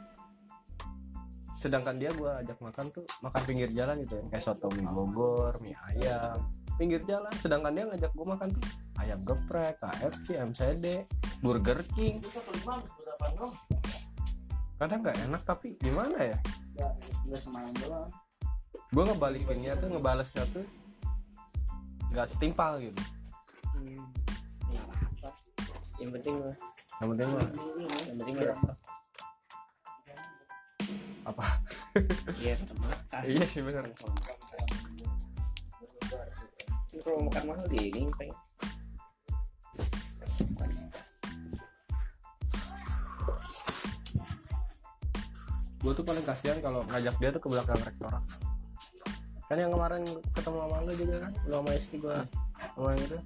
Sedangkan 1.62 2.01
dia 2.01 2.09
gue 2.09 2.31
ajak 2.41 2.57
makan 2.57 2.89
tuh 2.89 3.05
makan 3.21 3.41
pinggir 3.45 3.69
jalan 3.69 4.01
gitu 4.01 4.17
ya. 4.17 4.23
Kayak 4.33 4.43
soto 4.43 4.67
mie 4.73 4.89
Bogor 4.89 5.62
mie 5.62 5.77
ayam. 5.93 6.41
Pinggir 6.73 7.05
jalan. 7.05 7.29
Sedangkan 7.38 7.77
dia 7.77 7.85
ngajak 7.85 8.12
gue 8.17 8.25
makan 8.25 8.50
tuh 8.50 8.65
ayam 8.97 9.21
geprek 9.21 9.77
KFC 9.77 10.41
MCD 10.41 11.05
Burger 11.45 11.85
King. 11.93 12.17
Kadang 14.81 15.00
nggak 15.05 15.17
enak 15.29 15.41
tapi 15.45 15.77
gimana 15.77 16.17
ya? 16.17 16.38
Udah 17.29 17.38
semalam 17.38 17.69
doang. 17.77 18.09
Gue 18.93 19.03
ngebalikinnya 19.03 19.73
tuh 19.75 19.89
ngebalesnya 19.89 20.45
tuh 20.50 20.65
nggak 22.09 22.27
setimpal 22.29 22.77
gitu 22.79 23.01
Hmm. 23.73 24.05
Nggak 24.69 24.85
apa-apa. 24.85 25.29
Yang 25.97 26.12
penting 26.15 26.35
mah, 26.38 26.55
yang 27.01 27.09
penting 27.09 27.27
mah 27.27 27.47
yang 28.05 28.17
penting 28.21 28.35
mah 28.38 28.77
apa 31.23 31.45
Iya, 32.38 32.53
makan. 32.77 33.21
iya 33.33 33.43
sih 33.43 33.59
bener 33.59 33.83
Ini 36.85 37.00
kalau 37.01 37.19
makan 37.25 37.43
mahal 37.43 37.65
di 37.65 37.79
ini 37.89 38.05
pengen. 38.13 38.38
gue 45.83 45.91
tuh 45.91 46.05
paling 46.05 46.23
kasihan 46.23 46.57
kalau 46.63 46.88
ngajak 46.88 47.15
dia 47.19 47.29
tuh 47.29 47.41
ke 47.43 47.50
belakang 47.51 47.75
rektorat 47.77 48.23
kan 49.47 49.57
yang 49.59 49.71
kemarin 49.71 50.01
ketemu 50.31 50.57
sama 50.63 50.77
lu 50.81 50.93
juga 50.95 51.15
kan 51.19 51.31
lu 51.45 51.53
sama 51.59 51.71
istri 51.75 51.97
gue 52.00 52.15
sama 52.73 52.88
yang 52.95 53.01
itu 53.03 53.17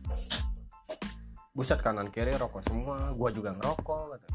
buset 1.51 1.79
kanan 1.81 2.07
kiri 2.09 2.33
rokok 2.36 2.62
semua 2.62 3.13
gue 3.13 3.29
juga 3.33 3.50
ngerokok 3.55 4.01
gitu 4.13 4.27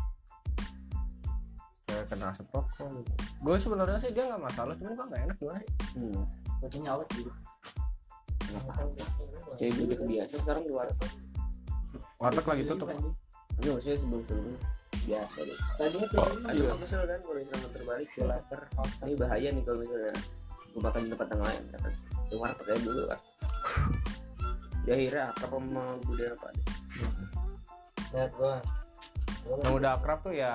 kayak 1.85 2.05
kena 2.09 2.27
asap 2.33 2.47
rokok 2.51 2.89
gitu 2.99 3.13
gue 3.19 3.55
sebenarnya 3.59 3.99
sih 3.99 4.11
dia 4.11 4.25
nggak 4.27 4.43
masalah 4.43 4.75
cuma 4.75 4.91
gue 4.95 5.07
nggak 5.07 5.23
enak 5.27 5.37
gimana 5.39 5.59
sih 5.61 5.71
Hmm. 5.93 6.25
Bocahnya 6.57 6.91
awet 6.95 7.09
gitu. 7.13 7.31
Cewek 9.59 9.73
gue 9.77 9.85
udah 9.85 9.99
kebiasa 10.01 10.35
sekarang 10.41 10.63
di 10.65 10.73
warteg. 10.73 11.11
warteg 12.17 12.47
lagi 12.49 12.63
tutup 12.65 12.89
Ini 13.61 13.69
maksudnya 13.77 13.99
sebelum 14.01 14.23
sebelumnya 14.25 14.59
biasa 15.03 15.39
deh. 15.43 15.59
Tadinya 15.77 16.07
Oh, 16.17 16.25
tuh 16.25 16.49
Aduh, 16.49 16.65
aku 16.73 16.79
kesel 16.87 17.03
kan 17.05 17.19
kalau 17.21 17.37
misalnya 17.37 17.69
terbalik 17.75 18.09
gue 18.09 18.25
lapar. 18.25 18.61
Ini 19.05 19.15
bahaya 19.19 19.49
nih 19.53 19.63
kalau 19.67 19.79
misalnya 19.85 20.13
gue 20.73 20.81
makan 20.81 21.01
di 21.05 21.09
tempat 21.13 21.29
yang 21.37 21.43
lain 21.45 21.63
kata. 21.69 21.89
Di 22.33 22.35
warteg 22.41 22.67
aja 22.73 22.81
dulu 22.81 23.03
lah. 23.05 23.21
Dia 24.89 24.93
akhirnya 24.97 25.25
akrab 25.37 25.51
sama 25.61 25.85
budaya 26.01 26.31
apa 26.33 26.49
deh. 26.57 26.67
lihat 28.13 28.33
gua. 28.37 28.55
yang 29.65 29.75
udah 29.75 29.91
akrab 29.99 30.19
tuh 30.23 30.35
ya 30.37 30.55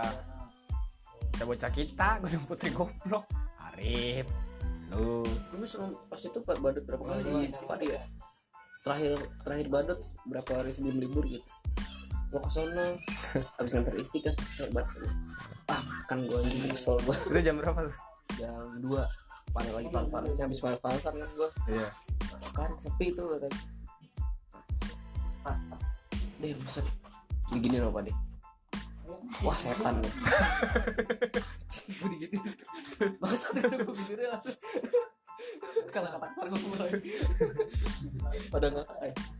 kita 1.33 1.43
bocah 1.43 1.71
kita 1.73 2.09
gunung 2.25 2.45
putri 2.49 2.69
goblok. 2.73 3.25
Arif 3.61 4.25
lu. 4.89 5.21
Gue 5.53 5.67
selalu 5.69 5.93
pas 6.09 6.21
itu 6.21 6.39
pak 6.41 6.57
badut 6.65 6.83
berapa 6.87 7.03
kali 7.05 7.53
padi 7.69 7.85
ya? 7.93 8.01
Terakhir 8.81 9.21
terakhir 9.45 9.67
badut 9.69 9.99
berapa 10.25 10.51
hari 10.63 10.71
sebelum 10.73 10.97
libur 10.97 11.29
gitu. 11.29 11.45
Gua 12.33 12.41
ke 12.41 12.49
sana 12.49 12.97
habis 13.61 13.71
nganter 13.77 13.95
istri 14.01 14.25
kan 14.25 14.33
hebat. 14.57 14.85
Ah 15.69 15.81
makan 15.85 16.25
gua 16.25 16.41
anjing 16.41 16.73
kesel 16.73 16.97
gua. 17.05 17.13
Itu 17.21 17.39
jam 17.45 17.61
berapa 17.61 17.79
tuh? 17.85 17.95
Jam 18.41 18.65
dua 18.81 19.05
panen 19.55 19.73
lagi 19.73 19.89
panen 19.89 20.09
panasnya 20.11 20.43
habis 20.47 20.59
panen 20.63 20.79
panasan 20.83 21.13
kan 21.15 21.29
gua. 21.35 21.49
Iya. 21.67 21.87
Kan 22.53 22.71
sepi 22.79 23.05
itu 23.15 23.23
kan 23.23 23.53
deh 26.37 26.53
buset 26.59 26.85
begini 27.49 27.79
loh 27.79 27.89
pak 27.95 28.11
deh 28.11 28.15
wah 29.41 29.55
setan. 29.55 29.95
Nih 30.03 30.11
gue 31.87 32.27
gitu 32.27 32.35
masa 33.23 33.47
itu 33.55 33.75
gue 33.79 33.95
pikirnya 33.95 34.35
langsung 34.35 34.59
kata 35.87 36.07
kata 36.11 36.27
kasar 36.27 36.45
gue 36.51 36.61
mulai. 36.67 36.91
Pada 38.51 38.67
nggak 38.69 38.85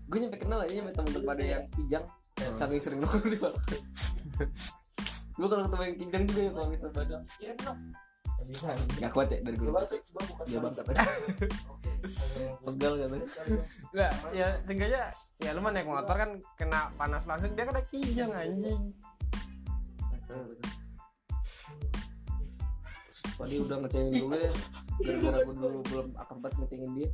gue 0.08 0.18
nyampe 0.24 0.38
kenal 0.40 0.64
aja 0.64 0.74
nyampe 0.80 0.96
temen-temen 0.96 1.28
pada 1.28 1.44
yang 1.44 1.66
kijang. 1.76 2.06
Saking 2.38 2.82
sering 2.82 3.00
nongkrong 3.04 3.34
di 3.34 3.38
bawah 3.42 3.62
gue 5.38 5.48
kalau 5.50 5.64
ketemu 5.70 5.84
yang 5.84 5.98
kijang 6.02 6.24
juga 6.26 6.42
ya 6.42 6.52
kalau 6.56 6.68
misalnya 6.72 7.18
badan 8.38 8.77
Gak 9.01 9.12
kuat 9.12 9.27
ya 9.34 9.38
dari 9.41 9.58
gue 9.58 9.72
Dia 10.48 10.60
bang 10.62 10.74
katanya 10.74 11.03
Pegal 12.63 12.94
katanya 13.01 13.27
enggak 13.91 14.12
ya 14.32 14.48
seenggaknya 14.63 15.03
ya 15.41 15.50
lu 15.53 15.60
mah 15.65 15.72
naik 15.74 15.89
motor 15.89 16.15
kan 16.15 16.32
kena 16.58 16.94
panas 16.94 17.25
langsung 17.25 17.58
dia 17.58 17.65
kena 17.65 17.82
kijang 17.89 18.32
anjing. 18.34 18.94
Wah 23.38 23.46
dia 23.46 23.60
udah 23.62 23.77
ngecengin 23.86 24.13
gue 24.24 24.38
ya. 24.38 24.53
Gara-gara 24.98 25.38
gue 25.46 25.56
dulu 25.58 25.79
belum 25.89 26.08
akrab 26.17 26.39
banget 26.41 26.58
ngecengin 26.63 26.91
dia. 26.98 27.10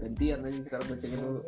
Gantian 0.00 0.44
aja 0.48 0.60
sekarang 0.64 0.86
ngecengin 0.92 1.20
dulu. 1.20 1.42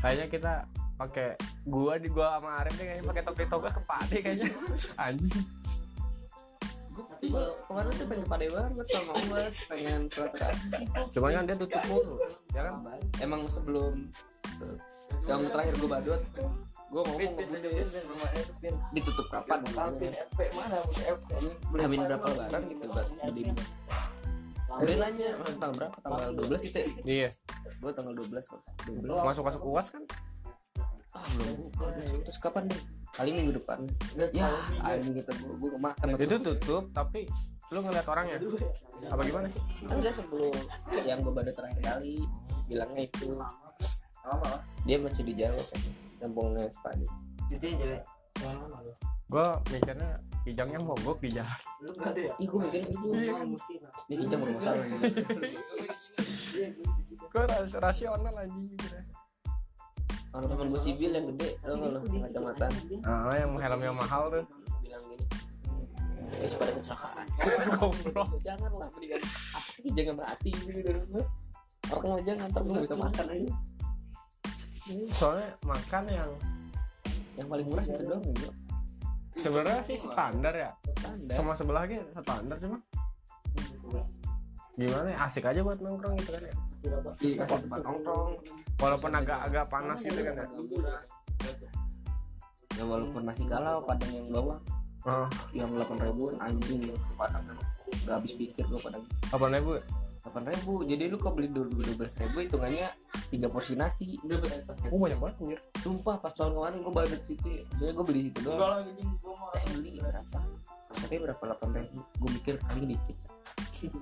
Kayaknya 0.00 0.26
kita 0.28 0.52
pakai 0.98 1.38
gua 1.62 1.94
di 1.96 2.08
gua 2.10 2.36
sama 2.36 2.50
Arif 2.60 2.74
deh 2.74 2.84
kayaknya 2.84 3.04
pakai 3.06 3.22
topi 3.22 3.44
toga 3.46 3.70
ke 3.70 3.82
pade 3.86 4.16
kayaknya. 4.18 4.50
Anjing. 5.06 5.46
Gue 7.18 7.44
kemarin 7.66 7.90
tuh 7.94 8.06
pengen 8.10 8.26
pade 8.26 8.46
banget 8.50 8.86
sama 8.90 9.12
gue 9.22 9.42
Pengen 9.70 10.00
surat 10.10 10.34
cuman 11.14 11.30
kan 11.30 11.44
dia 11.46 11.56
tutup 11.58 11.82
mulu 11.86 12.14
ya 12.54 12.62
kan? 12.66 12.74
Emang 13.22 13.42
sebelum 13.46 14.10
Yang 15.26 15.40
terakhir 15.50 15.74
gue 15.78 15.90
badut 15.90 16.22
Gue 16.88 17.02
ngomong 17.04 17.20
ke 17.36 17.44
bunda. 17.44 17.68
Ya 18.64 18.72
Ditutup 18.96 19.26
kapan? 19.28 19.60
Hamin 21.78 22.00
berapa 22.08 22.24
lebaran 22.32 22.62
gitu 22.66 22.84
buat 22.88 23.06
beli. 23.28 23.52
Udah 24.68 24.96
nanya, 25.00 25.28
"Mas, 25.36 25.52
tanggal 25.58 25.74
berapa? 25.74 25.96
Tanggal 26.00 26.28
12 26.38 26.62
itu 26.70 26.76
ya? 26.76 26.88
iya. 27.04 27.30
Gue 27.82 27.90
tanggal 27.92 28.14
12 28.14 28.44
kok 28.46 28.60
12 28.88 29.04
masuk 29.04 29.42
masuk 29.44 29.62
uas 29.68 29.86
kan 29.92 30.02
ah 31.18 31.26
belum 31.34 31.54
buka 31.66 31.84
deh. 31.98 32.22
Terus 32.22 32.38
kapan 32.38 32.70
deh 32.70 32.80
kali 33.10 33.34
minggu 33.34 33.58
depan. 33.58 33.82
Ya 34.30 34.46
anjing 34.86 35.18
kita 35.18 35.34
gua 35.42 35.54
gua 35.58 35.70
makan 35.90 36.14
itu 36.14 36.38
tutup 36.38 36.84
tapi 36.94 37.26
lu 37.74 37.82
ngeliat 37.82 38.06
orangnya? 38.06 38.38
Apa 39.10 39.22
gimana 39.26 39.46
sih? 39.50 39.60
Enggak 39.84 40.14
sebelum. 40.14 40.54
Yang 41.02 41.18
gue 41.26 41.32
badut 41.34 41.54
terakhir 41.54 41.82
kali 41.82 42.22
bilangnya 42.70 43.02
itu. 43.10 43.34
Dia 44.86 44.96
masih 45.02 45.22
di 45.26 45.34
Jawa 45.36 45.62
kan? 45.68 45.80
Kampungnya 46.22 46.70
Sepadi. 46.70 47.06
Gua 49.28 49.60
mikirnya 49.68 50.16
kijangnya 50.48 50.80
mogok 50.80 51.20
di 51.20 51.28
jalan. 51.36 51.60
Ih 52.40 52.48
gue 52.48 52.58
mikir 52.64 52.80
gitu 52.88 53.08
dia 54.08 54.16
kita 54.16 54.34
bermasalah 54.40 54.84
gitu. 54.88 55.04
gua 57.28 57.44
ras- 57.44 57.76
rasional 57.76 58.32
anjing 58.32 58.64
mikirnya 58.64 59.04
orang 60.38 60.48
teman 60.54 60.66
gue 60.70 60.80
sibil 60.86 61.10
yang 61.10 61.26
gede 61.34 61.48
nggak 61.66 61.90
lo 61.90 61.98
kacamata. 61.98 62.66
Ah 63.02 63.34
yang 63.34 63.50
helmnya 63.58 63.90
mahal 63.90 64.22
tuh. 64.30 64.44
Bilang 64.78 65.02
gini. 65.10 65.24
Eh 66.38 66.54
pada 66.54 66.72
kecelakaan. 66.78 67.26
Goblok. 67.74 68.28
Jangan 68.46 68.70
lah 68.78 68.88
mendingan 68.94 69.20
apa 69.26 69.88
jangan 69.98 70.14
mati 70.22 70.50
gitu 70.54 70.78
dari 70.78 71.00
rumah 71.02 71.26
orang 71.88 72.10
mau 72.12 72.20
jangan 72.22 72.46
ntar 72.52 72.62
gue 72.62 72.74
bisa 72.86 72.96
makan 72.96 73.26
aja. 73.34 73.50
Soalnya 75.10 75.48
makan 75.66 76.02
yang 76.06 76.30
yang 77.34 77.46
paling 77.50 77.66
murah 77.66 77.84
itu 77.86 78.02
doang 78.02 78.22
gitu 78.34 78.50
sebenarnya 79.38 79.82
sih 79.86 79.96
standar 79.98 80.54
ya. 80.54 80.70
Standar. 80.98 81.34
Sama 81.34 81.52
sebelah 81.54 81.82
lagi 81.86 81.96
standar 82.10 82.56
cuma 82.58 82.78
gimana? 84.78 85.10
Ya 85.10 85.18
asik 85.26 85.44
aja 85.50 85.60
buat 85.66 85.82
nongkrong 85.82 86.14
gitu 86.22 86.30
kan 86.38 86.42
ya? 86.46 86.54
Tempat 87.44 87.82
nongkrong. 87.82 88.38
Walaupun 88.78 89.10
agak-agak 89.10 89.66
panas 89.66 89.98
gitu 90.06 90.22
kan 90.22 90.38
ya? 90.38 90.46
Ya 92.78 92.86
walaupun 92.86 93.26
masih 93.26 93.42
galau 93.50 93.82
padang 93.82 94.14
yang 94.14 94.30
bawah. 94.30 94.62
Oh, 95.06 95.30
yang 95.54 95.70
delapan 95.74 96.10
ribu 96.10 96.30
anjing 96.38 96.86
loh 96.86 96.98
padang. 97.18 97.42
Gak 98.06 98.22
habis 98.22 98.34
pikir 98.38 98.62
gue 98.66 98.78
padang. 98.78 99.02
Apa 99.34 99.50
ribu? 99.50 99.82
Delapan 100.22 100.44
ribu 100.52 100.72
jadi 100.84 101.02
lu 101.08 101.16
kau 101.16 101.32
beli 101.32 101.48
dua 101.48 101.64
belas 101.70 102.14
ribu 102.20 102.44
hitungannya 102.44 102.90
tiga 103.34 103.50
porsi 103.50 103.74
nasi. 103.74 104.18
Oh 104.94 104.98
banyak 105.00 105.18
banget 105.18 105.34
anjir. 105.42 105.60
Sumpah 105.82 106.22
pas 106.22 106.30
tahun 106.34 106.54
kemarin 106.54 106.78
gue 106.86 106.94
balik 106.94 107.22
situ 107.26 107.66
jadi 107.82 107.90
gue 107.94 108.04
beli 108.06 108.20
itu 108.30 108.38
doang. 108.46 108.86
Eh 109.58 109.62
beli 109.74 109.98
berapa 109.98 110.38
tapi 110.88 111.14
berapa 111.18 111.42
delapan 111.42 111.68
ribu? 111.82 111.98
Gue 112.20 112.30
mikir 112.36 112.54
paling 112.62 112.86
dikit 112.94 113.16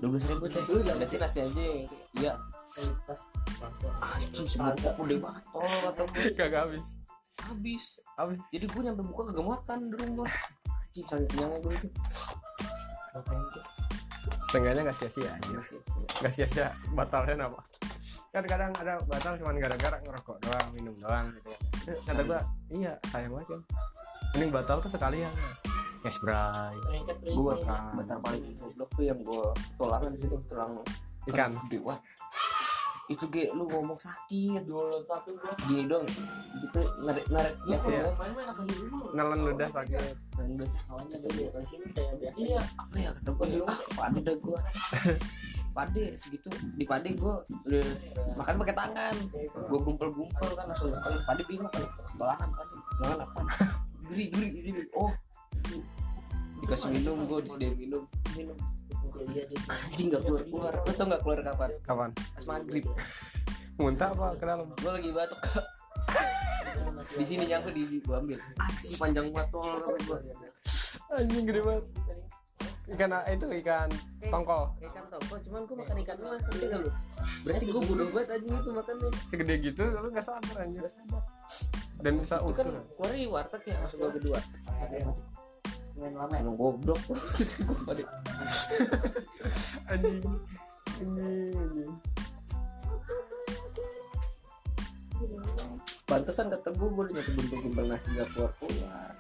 dua 0.01 0.09
belas 0.09 0.25
ribu 0.29 0.45
teh 0.49 0.63
berarti 0.65 1.17
nasi 1.21 1.39
aja. 1.45 1.65
Iya. 2.17 2.33
Anjing 4.01 4.49
sebelum 4.49 4.77
gede 4.77 5.17
banget 5.21 5.45
tolong 5.53 5.85
atau 5.93 6.05
kagak 6.37 6.61
habis. 6.69 6.87
Habis. 7.45 7.85
Habis. 8.17 8.41
Jadi 8.53 8.65
gue 8.69 8.83
nyampe 8.85 9.03
buka 9.05 9.23
kagak 9.33 9.47
makan 9.49 9.79
di 9.93 9.97
rumah. 10.01 10.33
Anjing 10.69 11.07
sangat 11.09 11.29
kenyangnya 11.33 11.59
gue 11.61 11.73
itu. 11.77 11.89
Setengahnya 14.49 14.81
nggak 14.89 14.99
sia-sia 14.99 15.31
anjir 15.33 15.57
Masih- 15.57 15.85
nggak 16.21 16.33
sia-sia. 16.33 16.69
Batalnya 16.93 17.49
apa? 17.49 17.61
Kan 18.33 18.45
kadang 18.45 18.73
ada 18.77 19.01
batal 19.09 19.33
cuma 19.41 19.57
gara-gara 19.57 19.97
ngerokok 20.05 20.37
doang 20.45 20.69
minum 20.77 20.95
doang 21.01 21.33
gitu 21.41 21.49
kan. 21.53 21.61
Kata 22.05 22.23
gua 22.27 22.41
iya 22.69 22.93
sayang 23.09 23.33
banget 23.33 23.49
kan 23.57 23.63
ini 24.37 24.53
batal 24.53 24.77
tuh 24.85 24.91
sekalian 24.93 25.33
yes 26.07 26.23
bray 26.23 26.71
gue 27.27 27.55
batal 27.99 28.19
paling 28.23 28.55
goblok 28.63 28.91
tuh 28.95 29.05
yang 29.05 29.19
gue 29.27 29.45
tulangan 29.75 30.11
di 30.15 30.19
situ 30.23 30.39
tulang 30.47 30.79
ikan. 31.27 31.51
gede 31.67 31.79
wah. 31.83 31.99
Itu 33.07 33.27
ge 33.31 33.51
lu 33.55 33.67
ngomong 33.71 33.99
sakit. 33.99 34.67
Gini 35.67 35.83
dong 35.91 36.07
gitu 36.63 36.81
narik 37.03 37.27
narik 37.31 37.55
ya 37.67 37.79
Iya. 37.83 38.03
kan 38.15 38.67
nelen 39.15 39.41
ludah 39.51 39.69
sakit. 39.71 40.15
Dan 40.39 40.47
udah 40.55 40.69
iya 42.39 42.61
apa 42.79 42.95
ya 42.95 43.11
kata 43.11 43.31
gue 43.35 43.47
ah 43.67 43.79
pade 43.95 44.19
dah 44.23 44.37
gue 44.39 44.59
pade 45.75 46.03
segitu. 46.19 46.47
Di 46.79 46.85
pade 46.87 47.11
gue 47.19 47.35
udah 47.67 47.87
makan 48.39 48.55
pakai 48.63 48.75
tangan. 48.79 49.15
Gue 49.67 49.79
gumpel 49.83 50.09
gumpel 50.15 50.51
kan 50.55 50.71
langsung 50.71 50.95
makan. 50.95 51.11
Pade 51.27 51.43
bingung 51.51 51.71
kan 51.75 51.83
tolahan 52.15 52.49
pade. 52.55 52.75
Jangan 53.03 53.19
apa. 53.27 53.41
Gurih 54.07 54.31
gurih 54.31 54.51
di 54.55 54.61
sini. 54.63 54.83
Oh 54.95 55.11
dikasih 56.67 56.91
minum 56.91 57.17
gue 57.31 57.39
disediain. 57.47 57.75
minum. 57.79 58.03
Minum. 58.35 58.59
Anjing 59.71 60.11
gak 60.11 60.23
keluar. 60.27 60.43
keluar. 60.43 60.75
lo 60.83 60.93
tau 60.99 61.07
gak 61.07 61.23
keluar 61.23 61.39
kapan? 61.47 61.71
Kapan? 61.87 62.11
Pas 62.11 62.45
maghrib. 62.51 62.85
Muntah 63.81 64.11
apa 64.11 64.35
ke 64.35 64.45
dalam? 64.45 64.67
Gue 64.75 64.93
lagi 64.93 65.11
batuk 65.15 65.41
di 67.17 67.25
sini 67.25 67.47
nyangkut 67.47 67.71
di 67.71 68.03
gue 68.03 68.17
ambil. 68.19 68.39
Anjing. 68.59 68.99
Panjang 68.99 69.27
banget 69.31 69.49
tol 69.55 69.79
anjing. 71.15 71.45
gede 71.47 71.61
banget. 71.63 71.85
Ikan 72.87 73.11
itu 73.31 73.47
ikan 73.63 73.89
tongkol. 74.27 74.63
ikan 74.83 75.05
tongkol. 75.07 75.39
Cuman 75.47 75.61
gue 75.71 75.77
makan 75.79 75.97
ikan 76.03 76.17
emas 76.19 76.43
ngerti 76.51 76.67
gak 76.67 76.81
lu? 76.83 76.91
Berarti 77.47 77.65
gue 77.71 77.83
bodoh 77.87 78.09
banget. 78.11 78.29
anjing 78.43 78.55
itu 78.59 78.71
makannya. 78.75 79.09
Segede 79.31 79.55
gitu 79.63 79.85
lu 79.87 80.09
nggak 80.11 80.27
sadar 80.27 80.57
anjir 80.67 80.83
gak 80.83 80.95
sadar 80.99 81.23
dan 82.05 82.13
bisa 82.21 82.37
itu 82.45 82.53
kan 82.53 82.67
utuh. 82.69 82.85
keluar 82.97 83.13
di 83.17 83.25
warteg 83.25 83.63
ya 83.65 83.77
masuk 83.81 83.97
gue 83.97 84.11
kedua 84.21 84.39
emang 86.05 86.57
goblok. 86.57 87.01
Gitu 87.41 87.65
gue 87.65 87.79
pada 87.87 88.05
anjing. 89.93 90.25
Anjing 91.01 91.55
anjing 91.57 91.93
pantesan 96.07 96.47
kata 96.55 96.71
gue 96.71 96.87
gue 96.87 97.03
udah 97.03 97.15
nyatu 97.19 97.31
gumpal 97.35 97.59
gumpal 97.67 97.85
nasi 97.91 98.09
gak 98.15 98.31
keluar 98.31 98.53
keluar. 98.63 99.13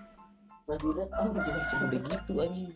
Udah 0.70 2.00
gitu 2.06 2.32
anjing. 2.38 2.70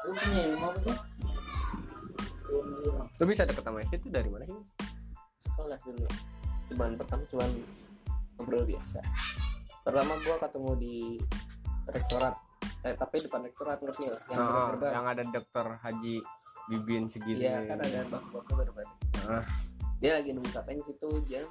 Lu 0.00 0.16
punya 0.16 0.42
ilmu 0.48 0.64
apa 0.64 0.92
lu 3.20 3.24
bisa 3.28 3.44
deket 3.44 3.60
sama 3.60 3.84
Esti 3.84 4.00
itu 4.00 4.08
dari 4.08 4.32
mana 4.32 4.48
sih? 4.48 4.56
Sekelas 5.44 5.80
dulu. 5.84 6.08
Cuman 6.72 6.96
pertama 6.96 7.22
cuman 7.28 7.50
ngobrol 8.40 8.64
biasa. 8.64 9.04
Pertama 9.84 10.16
gua 10.24 10.36
ketemu 10.40 10.70
di 10.80 10.96
rektorat. 11.84 12.34
Eh 12.80 12.96
tapi 12.96 13.20
depan 13.20 13.44
rektorat 13.44 13.78
ngerti 13.84 14.08
nggak? 14.08 14.22
Yang 14.32 14.40
Oh, 14.40 14.72
yang 14.88 15.04
ada 15.04 15.22
dokter 15.28 15.66
Haji 15.84 16.16
Bibin 16.72 17.12
segini. 17.12 17.44
Iya 17.44 17.68
kan 17.68 17.76
ada 17.84 18.00
bapak-bapak 18.08 18.52
baru 18.56 18.72
balik 18.72 18.96
Ah, 19.28 19.44
dia 20.00 20.16
lagi 20.16 20.32
nunggu 20.32 20.48
katanya 20.48 20.82
situ 20.88 21.08
jam 21.28 21.44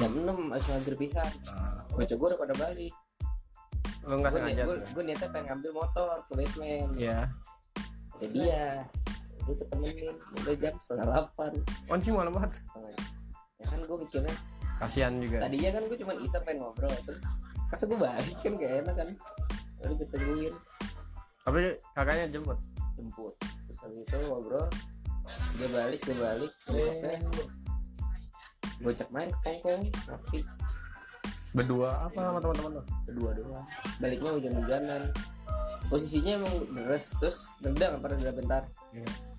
jam 0.00 0.10
6 0.14 0.24
harus 0.54 0.66
maghrib 0.72 0.98
bisa 1.00 1.20
baca 1.92 2.14
gue 2.16 2.28
udah 2.32 2.40
pada 2.40 2.54
balik. 2.56 2.94
Lu 4.08 4.14
nggak 4.24 4.32
sengaja 4.32 4.62
gue 4.64 4.76
tuh? 4.88 5.02
niatnya 5.04 5.28
pengen 5.28 5.44
ngambil 5.52 5.70
motor 5.84 6.16
ke 6.24 6.32
basement 6.32 6.96
iya. 6.96 7.28
Ada 8.16 8.26
dia 8.32 8.64
lu 9.48 9.56
ketemenin 9.56 10.12
udah 10.12 10.54
jam 10.60 10.74
setengah 10.84 11.06
delapan. 11.08 11.52
Onci 11.88 12.08
malam 12.12 12.32
banget. 12.36 12.60
Ya 13.58 13.64
kan 13.72 13.80
gue 13.80 13.96
mikirnya 13.96 14.34
kasihan 14.78 15.12
juga. 15.18 15.42
tadinya 15.42 15.70
kan 15.74 15.82
gue 15.90 15.98
cuma 15.98 16.12
iseng 16.22 16.44
pengen 16.46 16.62
ngobrol 16.62 16.94
terus 17.02 17.24
masa 17.66 17.82
gue 17.90 17.98
balik 17.98 18.36
kan 18.44 18.52
gak 18.54 18.72
enak 18.84 18.94
kan. 18.94 19.08
Lalu 19.82 19.94
tungguin 20.06 20.54
tapi 21.42 21.60
kakaknya 21.96 22.24
jemput? 22.28 22.58
Jemput. 22.94 23.34
Terus 23.40 23.78
habis 23.80 24.00
itu 24.04 24.16
ngobrol. 24.28 24.66
Dia 25.56 25.68
balik 25.72 26.00
gue 26.04 26.16
balik 26.16 26.52
besoknya 26.68 27.18
gue 28.78 28.92
cek 28.94 29.10
main 29.10 29.26
ke 29.32 29.38
Hongkong 29.42 29.82
rapi. 30.06 30.40
Berdua 31.56 32.06
apa 32.06 32.18
sama 32.20 32.38
teman-teman 32.38 32.78
lu? 32.78 32.82
Kedua 33.08 33.30
doang. 33.34 33.66
Baliknya 33.98 34.30
hujan-hujanan 34.36 35.02
posisinya 35.88 36.32
emang 36.40 36.54
deres 36.72 37.16
terus 37.16 37.48
redang 37.64 38.00
apa 38.00 38.12
reda 38.12 38.32
bentar. 38.32 38.62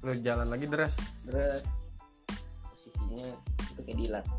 Lu 0.02 0.14
jalan 0.22 0.50
lagi 0.50 0.66
deres 0.66 0.98
deres 1.26 1.66
posisinya 2.74 3.30
itu 3.70 3.82
kayak 3.86 3.98
dilat. 3.98 4.26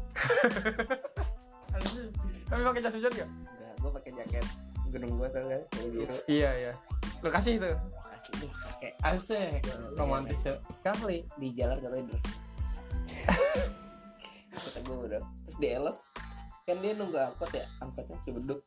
Tapi 2.51 2.66
pakai 2.66 2.83
jas 2.83 2.94
hujan 2.99 3.14
gak 3.14 3.31
enggak 3.31 3.75
gue 3.79 3.90
pakai 3.94 4.11
jaket 4.18 4.46
gunung 4.90 5.23
gue 5.23 5.29
kan 5.31 5.44
kan 5.46 5.62
yang 5.79 5.88
biru. 5.94 6.16
Iya 6.27 6.51
iya. 6.59 6.73
Lu 7.23 7.31
kasih 7.31 7.62
itu. 7.62 7.70
Nih 8.42 8.51
pakai. 8.51 8.90
Asik. 9.07 9.62
Romantis 9.94 10.42
sekali 10.75 11.23
di 11.38 11.55
jalan 11.55 11.79
katanya 11.79 12.11
deres 12.11 12.27
kata 14.61 14.79
gue 14.85 14.96
udah 15.09 15.23
terus 15.46 15.59
di 15.59 15.68
Elos 15.70 15.99
kan 16.68 16.77
dia 16.83 16.92
nunggu 16.94 17.16
angkot 17.16 17.51
ya 17.55 17.66
angkotnya 17.81 18.16
Cibeduk 18.23 18.61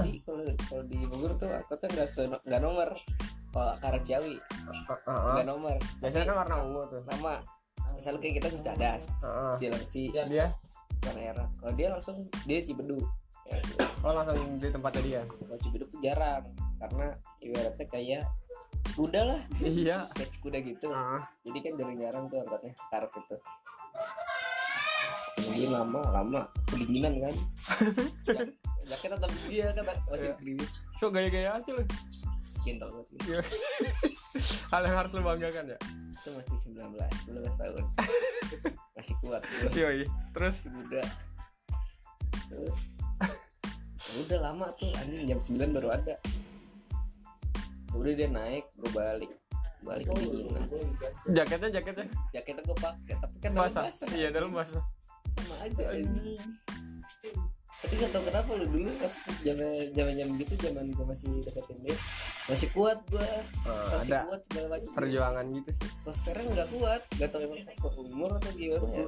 jadi 0.00 0.12
kalau 0.24 0.44
kalau 0.68 0.82
di 0.88 0.98
Bogor 1.04 1.32
tuh 1.36 1.50
angkotnya 1.52 1.88
nggak 1.92 2.08
nggak 2.48 2.62
nomor. 2.62 2.88
Kalau 3.52 3.72
arah 3.84 4.02
Ciawi 4.02 4.36
nggak 5.06 5.46
nomor. 5.46 5.76
Biasanya 6.00 6.24
kan 6.32 6.36
warna 6.46 6.56
ungu 6.64 6.82
tuh. 6.88 7.02
Nama. 7.04 7.34
Misalnya 7.92 8.18
kayak 8.24 8.34
kita 8.40 8.48
di 8.48 8.60
Cadas 8.64 9.04
Heeh. 9.20 9.54
Cilengsi 9.60 10.02
dia? 10.10 10.48
warna 11.02 11.12
merah. 11.18 11.48
Kalau 11.60 11.72
dia 11.76 11.88
langsung 11.92 12.16
dia 12.48 12.58
Cibeduk 12.64 13.04
ya, 13.42 13.58
oh 14.06 14.12
langsung 14.14 14.38
di 14.62 14.68
tempatnya 14.70 15.02
dia? 15.02 15.20
Kalau 15.28 15.58
Cibeduk 15.60 15.88
tuh 15.92 16.00
jarang 16.00 16.44
karena 16.80 17.06
ibaratnya 17.44 17.86
kayak 17.90 18.22
kuda 18.96 19.20
lah. 19.34 19.40
Iya. 19.60 20.08
Kayak 20.16 20.30
kuda 20.40 20.58
gitu. 20.64 20.86
Jadi 21.44 21.58
kan 21.60 21.72
jarang-jarang 21.76 22.24
tuh 22.32 22.38
angkotnya 22.40 22.72
arah 22.94 23.10
situ 23.12 23.36
jadi 25.36 25.68
lama 25.72 26.00
lama. 26.12 26.40
Kedinginan 26.68 27.14
kan. 27.18 27.34
ya, 28.28 28.42
jaket 28.92 29.08
tetap 29.16 29.30
dia 29.48 29.66
kan 29.72 29.84
masih 29.88 30.04
Iya. 30.12 30.34
gerimis 30.36 30.70
so 31.00 31.04
gaya-gaya 31.08 31.50
aja 31.56 31.70
lu 31.72 31.84
gentle 32.62 32.88
banget 32.94 33.06
gitu. 33.10 33.22
Iya. 33.26 33.42
hal 34.72 34.82
yang 34.86 34.96
harus 35.02 35.12
lu 35.18 35.22
banggakan 35.26 35.64
ya? 35.74 35.78
Itu 36.14 36.28
masih 36.30 36.56
19 36.70 36.94
19 37.26 37.60
tahun. 37.60 37.84
Masih 38.96 39.14
kuat 39.18 39.42
gue 39.42 39.82
yoi 39.82 40.06
terus? 40.30 40.56
Masih 40.62 40.70
muda. 40.70 41.02
Terus? 42.46 42.78
Ya 43.98 44.14
udah 44.22 44.38
lama 44.46 44.66
tuh 44.78 44.94
anjing. 44.94 45.26
Jam 45.26 45.40
9 45.42 45.74
baru 45.74 45.88
ada. 45.90 46.14
Udah 47.98 48.12
dia 48.14 48.28
naik 48.30 48.70
gue 48.78 48.90
balik. 48.94 49.30
Balik 49.82 50.06
kedinginan 50.14 50.62
jaketnya 51.34 51.82
jaketnya? 51.82 52.06
Jaketnya 52.30 52.62
gue 52.62 52.76
pakai 52.78 53.14
tapi 53.18 53.36
kan 53.42 53.50
dalam 53.58 53.74
basah. 53.74 54.08
Iya 54.14 54.28
dalam 54.30 54.54
basah. 54.54 54.84
Sama 55.34 55.54
aja 55.66 55.82
anjing 55.90 56.38
tapi 57.82 57.98
gak 57.98 58.10
tau 58.10 58.22
kenapa 58.22 58.50
lu 58.54 58.66
dulu 58.70 58.90
pas 58.94 59.10
zaman 59.42 59.90
zaman 59.90 60.12
zaman 60.14 60.34
gitu 60.38 60.54
zaman 60.62 60.84
gue 60.88 61.02
masih 61.02 61.30
deketin 61.42 61.78
dia 61.82 61.96
masih 62.46 62.68
kuat 62.70 62.98
gue 63.10 63.26
Ah, 63.66 63.98
masih 63.98 64.14
ada 64.14 64.18
kuat 64.24 64.40
segala 64.46 64.66
macam. 64.70 64.90
perjuangan 64.94 65.44
gitu 65.50 65.70
sih. 65.74 65.88
Kalau 65.90 66.14
sekarang 66.16 66.44
nggak 66.48 66.68
kuat 66.70 67.00
gak 67.12 67.28
tau 67.28 67.40
emang 67.42 67.60
faktor 67.66 67.92
umur 67.98 68.30
atau 68.38 68.50
gimana 68.54 68.86
ya. 68.86 69.06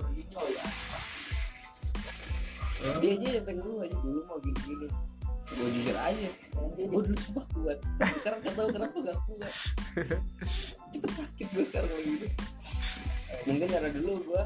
Dia 3.00 3.12
aja 3.16 3.28
yang 3.32 3.44
pengen 3.44 3.62
gue 3.62 3.80
aja 3.80 3.96
dulu 3.96 4.20
mau 4.26 4.38
gini 4.38 4.60
gini 4.60 4.86
gue 5.44 5.68
jujur 5.70 5.94
aja. 5.94 6.28
Gue 6.74 7.00
dulu 7.04 7.16
sumpah 7.16 7.46
kuat. 7.52 7.78
Sekarang 8.18 8.38
gak 8.42 8.54
tau 8.54 8.68
kenapa 8.68 8.96
gak 9.02 9.18
kuat. 9.24 9.52
Cepet 10.92 11.10
sakit 11.10 11.46
gue 11.48 11.64
sekarang 11.64 11.88
kayak 11.88 12.06
gitu 12.10 12.26
mungkin 13.44 13.68
karena 13.68 13.90
dulu 13.92 14.12
gue 14.24 14.42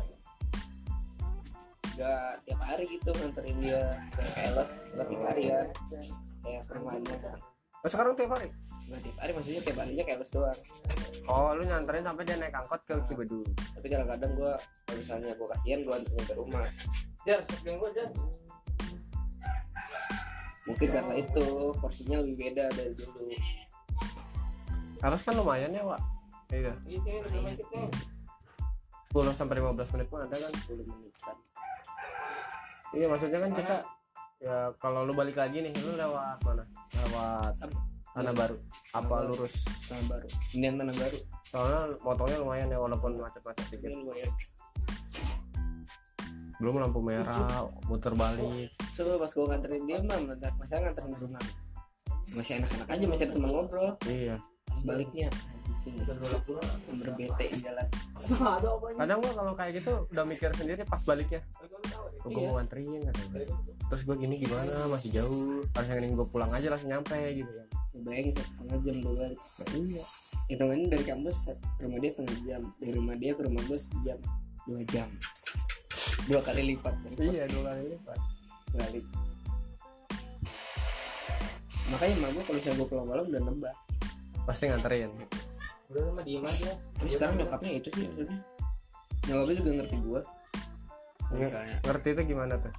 gak 1.98 2.46
tiap 2.46 2.60
hari 2.62 2.84
gitu 2.86 3.10
nganterin 3.10 3.58
dia 3.58 3.82
ke 4.14 4.22
keles 4.22 4.70
gak 4.94 5.06
tiap 5.10 5.22
hari 5.26 5.42
kan 5.50 5.66
kayak 6.46 6.62
ke 6.62 6.72
rumahnya. 6.78 7.16
Oh, 7.82 7.88
sekarang 7.90 8.14
tiap 8.14 8.30
hari? 8.38 8.48
Gak 8.86 9.00
tiap 9.02 9.16
hari 9.18 9.30
maksudnya 9.34 9.62
tiap 9.66 9.78
harinya 9.82 10.04
keles 10.06 10.30
doang. 10.30 10.60
Oh 11.26 11.50
lu 11.58 11.62
nyanterin 11.66 12.06
sampai 12.06 12.22
dia 12.22 12.36
naik 12.38 12.54
angkot 12.54 12.80
ke 12.86 12.94
Cibadu 13.10 13.42
tapi 13.74 13.86
kadang-kadang 13.90 14.30
gue 14.38 14.52
kalau 14.86 14.98
misalnya 15.02 15.30
gue 15.34 15.46
kasihan 15.50 15.80
gue 15.82 15.94
anterin 15.98 16.22
ke 16.22 16.34
rumah. 16.38 16.66
Jar, 17.26 17.42
sebelum 17.50 17.74
gua 17.82 17.90
Jar. 17.92 18.10
mungkin 20.68 20.88
karena 20.92 21.14
itu 21.16 21.44
porsinya 21.80 22.20
lebih 22.20 22.36
beda 22.44 22.68
dari 22.76 22.92
dulu. 22.92 23.32
Harus 25.00 25.20
kan 25.24 25.34
lumayan 25.34 25.72
ya 25.72 25.80
Wak? 25.80 26.00
Iya. 26.52 26.72
Iya, 26.84 26.98
sini 27.00 27.18
udah 27.24 27.40
main 27.40 27.56
kita. 27.56 27.80
10 29.08 29.32
sampai 29.32 29.56
15 29.64 29.92
menit 29.96 30.08
mah 30.12 30.20
ada 30.28 30.36
kan? 30.36 30.52
10 30.68 30.84
menitan 30.84 31.36
iya 32.96 33.06
maksudnya 33.08 33.38
kan 33.44 33.52
kita 33.52 33.76
ya 34.38 34.70
kalau 34.78 35.02
lu 35.02 35.12
balik 35.12 35.36
lagi 35.36 35.60
nih 35.60 35.72
lu 35.82 35.98
lewat 35.98 36.38
mana? 36.46 36.64
Lewat 36.94 37.54
tanah 38.14 38.34
baru. 38.34 38.56
Apa 38.94 39.14
lurus? 39.28 39.54
Tanah 39.86 40.04
baru. 40.08 40.28
Ini 40.56 40.64
yang 40.72 40.76
tanah 40.80 40.94
baru. 40.96 41.18
Soalnya 41.48 41.80
motornya 42.02 42.36
lumayan 42.42 42.68
ya 42.72 42.78
walaupun 42.80 43.12
macet-macet 43.18 43.66
dikit. 43.70 43.88
Ini 43.90 44.02
lumayan. 44.02 44.32
Belum 46.58 46.74
lampu 46.82 47.00
merah 47.04 47.66
muter 47.86 48.14
balik. 48.18 48.72
So 48.96 49.18
pas 49.18 49.30
gue 49.30 49.46
nganterin 49.46 49.82
dia 49.86 49.98
mah 50.02 50.18
masa 50.34 50.74
nganterin 50.82 51.14
rumah 51.14 51.44
masih 52.28 52.60
enak-enak 52.60 52.88
aja 52.92 53.04
masih 53.08 53.24
ada 53.24 53.34
teman 53.40 53.50
ngobrol. 53.52 53.90
Iya 54.04 54.36
sebaliknya. 54.88 55.28
Berbete 56.88 57.44
di 57.52 57.60
jalan. 57.60 57.86
Kadang 58.96 59.18
gua 59.20 59.32
kalau 59.36 59.52
kayak 59.52 59.72
gitu 59.84 59.92
udah 60.08 60.24
mikir 60.24 60.48
sendiri 60.56 60.84
pas 60.88 61.00
baliknya. 61.04 61.44
Oh, 62.24 62.28
gue 62.32 62.42
mau 62.44 62.56
nganterin 62.60 63.04
katanya. 63.08 63.56
terus 63.88 64.02
gue 64.04 64.16
gini 64.20 64.36
gimana? 64.36 64.90
Masih 64.90 65.10
jauh. 65.16 65.64
Harusnya 65.72 66.02
yang 66.02 66.16
gue 66.16 66.28
pulang 66.28 66.50
aja 66.52 66.68
langsung 66.72 66.92
nyampe 66.92 67.16
gitu. 67.36 67.48
Kan 67.48 68.00
bayangin 68.04 68.32
satu 68.36 68.50
setengah 68.52 68.78
jam 68.84 68.96
gue 69.00 69.14
balik. 69.16 69.40
Iya. 69.76 70.02
Itu 70.48 70.62
ini 70.72 70.84
dari 70.92 71.04
kampus 71.04 71.36
ke 71.48 71.52
rumah 71.84 71.98
dia 72.00 72.10
setengah 72.12 72.38
jam. 72.44 72.62
Dari 72.80 72.92
rumah 72.96 73.14
dia 73.16 73.32
ke 73.32 73.42
rumah 73.44 73.62
gue 73.64 73.78
sejam. 73.80 74.18
Dua 74.68 74.82
jam. 74.92 75.08
Dua 76.28 76.40
kali 76.44 76.76
lipat 76.76 76.94
iya 77.16 77.44
dua 77.48 77.62
kali 77.72 77.82
lipat. 77.96 78.18
Balik. 78.76 79.04
Makanya 81.88 82.28
gue 82.28 82.42
kalau 82.44 82.56
misalnya 82.60 82.76
gue 82.76 82.88
pulang 82.92 83.08
malam 83.08 83.24
udah 83.32 83.40
nembak 83.40 83.76
pasti 84.48 84.64
nganterin. 84.72 85.12
Udah 85.92 86.02
lama 86.08 86.20
diem 86.24 86.40
aja. 86.40 86.72
terus 86.96 87.12
sekarang 87.20 87.36
nyokapnya 87.36 87.70
itu 87.76 87.88
sih 87.92 88.04
maksudnya. 88.08 88.40
Nyokapnya 89.28 89.54
juga 89.60 89.70
ngerti 89.76 89.96
gue 90.00 90.20
misalnya. 91.36 91.76
ngerti 91.84 92.08
itu 92.16 92.22
gimana 92.32 92.54
tuh? 92.56 92.72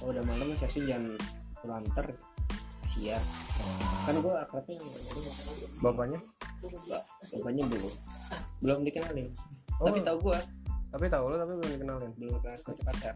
Kalau 0.00 0.10
udah 0.16 0.24
malam 0.24 0.46
mas 0.48 0.60
Yasin 0.64 0.88
jangan 0.88 1.14
pulang 1.60 1.84
antar 1.84 2.06
sia 2.88 3.16
kan 4.04 4.16
gue 4.18 4.34
akrabnya 4.34 4.76
bapaknya? 5.80 6.18
Bapaknya 7.38 7.64
belum 7.68 7.92
belum 8.64 8.78
dikenalin. 8.88 9.28
Oh. 9.80 9.88
tapi 9.88 10.00
tahu 10.04 10.18
gue 10.28 10.38
tapi 10.92 11.06
tahu 11.08 11.24
lo 11.32 11.36
tapi 11.40 11.52
belum 11.56 11.70
dikenalin? 11.78 12.10
Belum 12.20 12.36
kenal 12.40 12.56
sekali 12.60 12.80
pacar. 12.84 13.14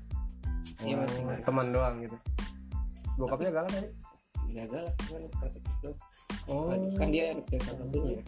Iya 0.85 0.97
Oh, 1.01 1.39
teman 1.45 1.73
doang 1.73 2.05
gitu. 2.05 2.17
Bokapnya 3.17 3.51
galak 3.53 3.73
tadi 3.73 3.89
nggak 4.57 4.67
galak 4.73 4.95
kan 5.05 5.23
protektif 5.37 5.75
doang. 5.85 6.01
oh. 6.49 6.73
Kan 6.97 7.09
dia 7.13 7.37
anak 7.37 7.45
cewek 7.53 7.63
satu 7.69 7.85
satunya 7.85 8.25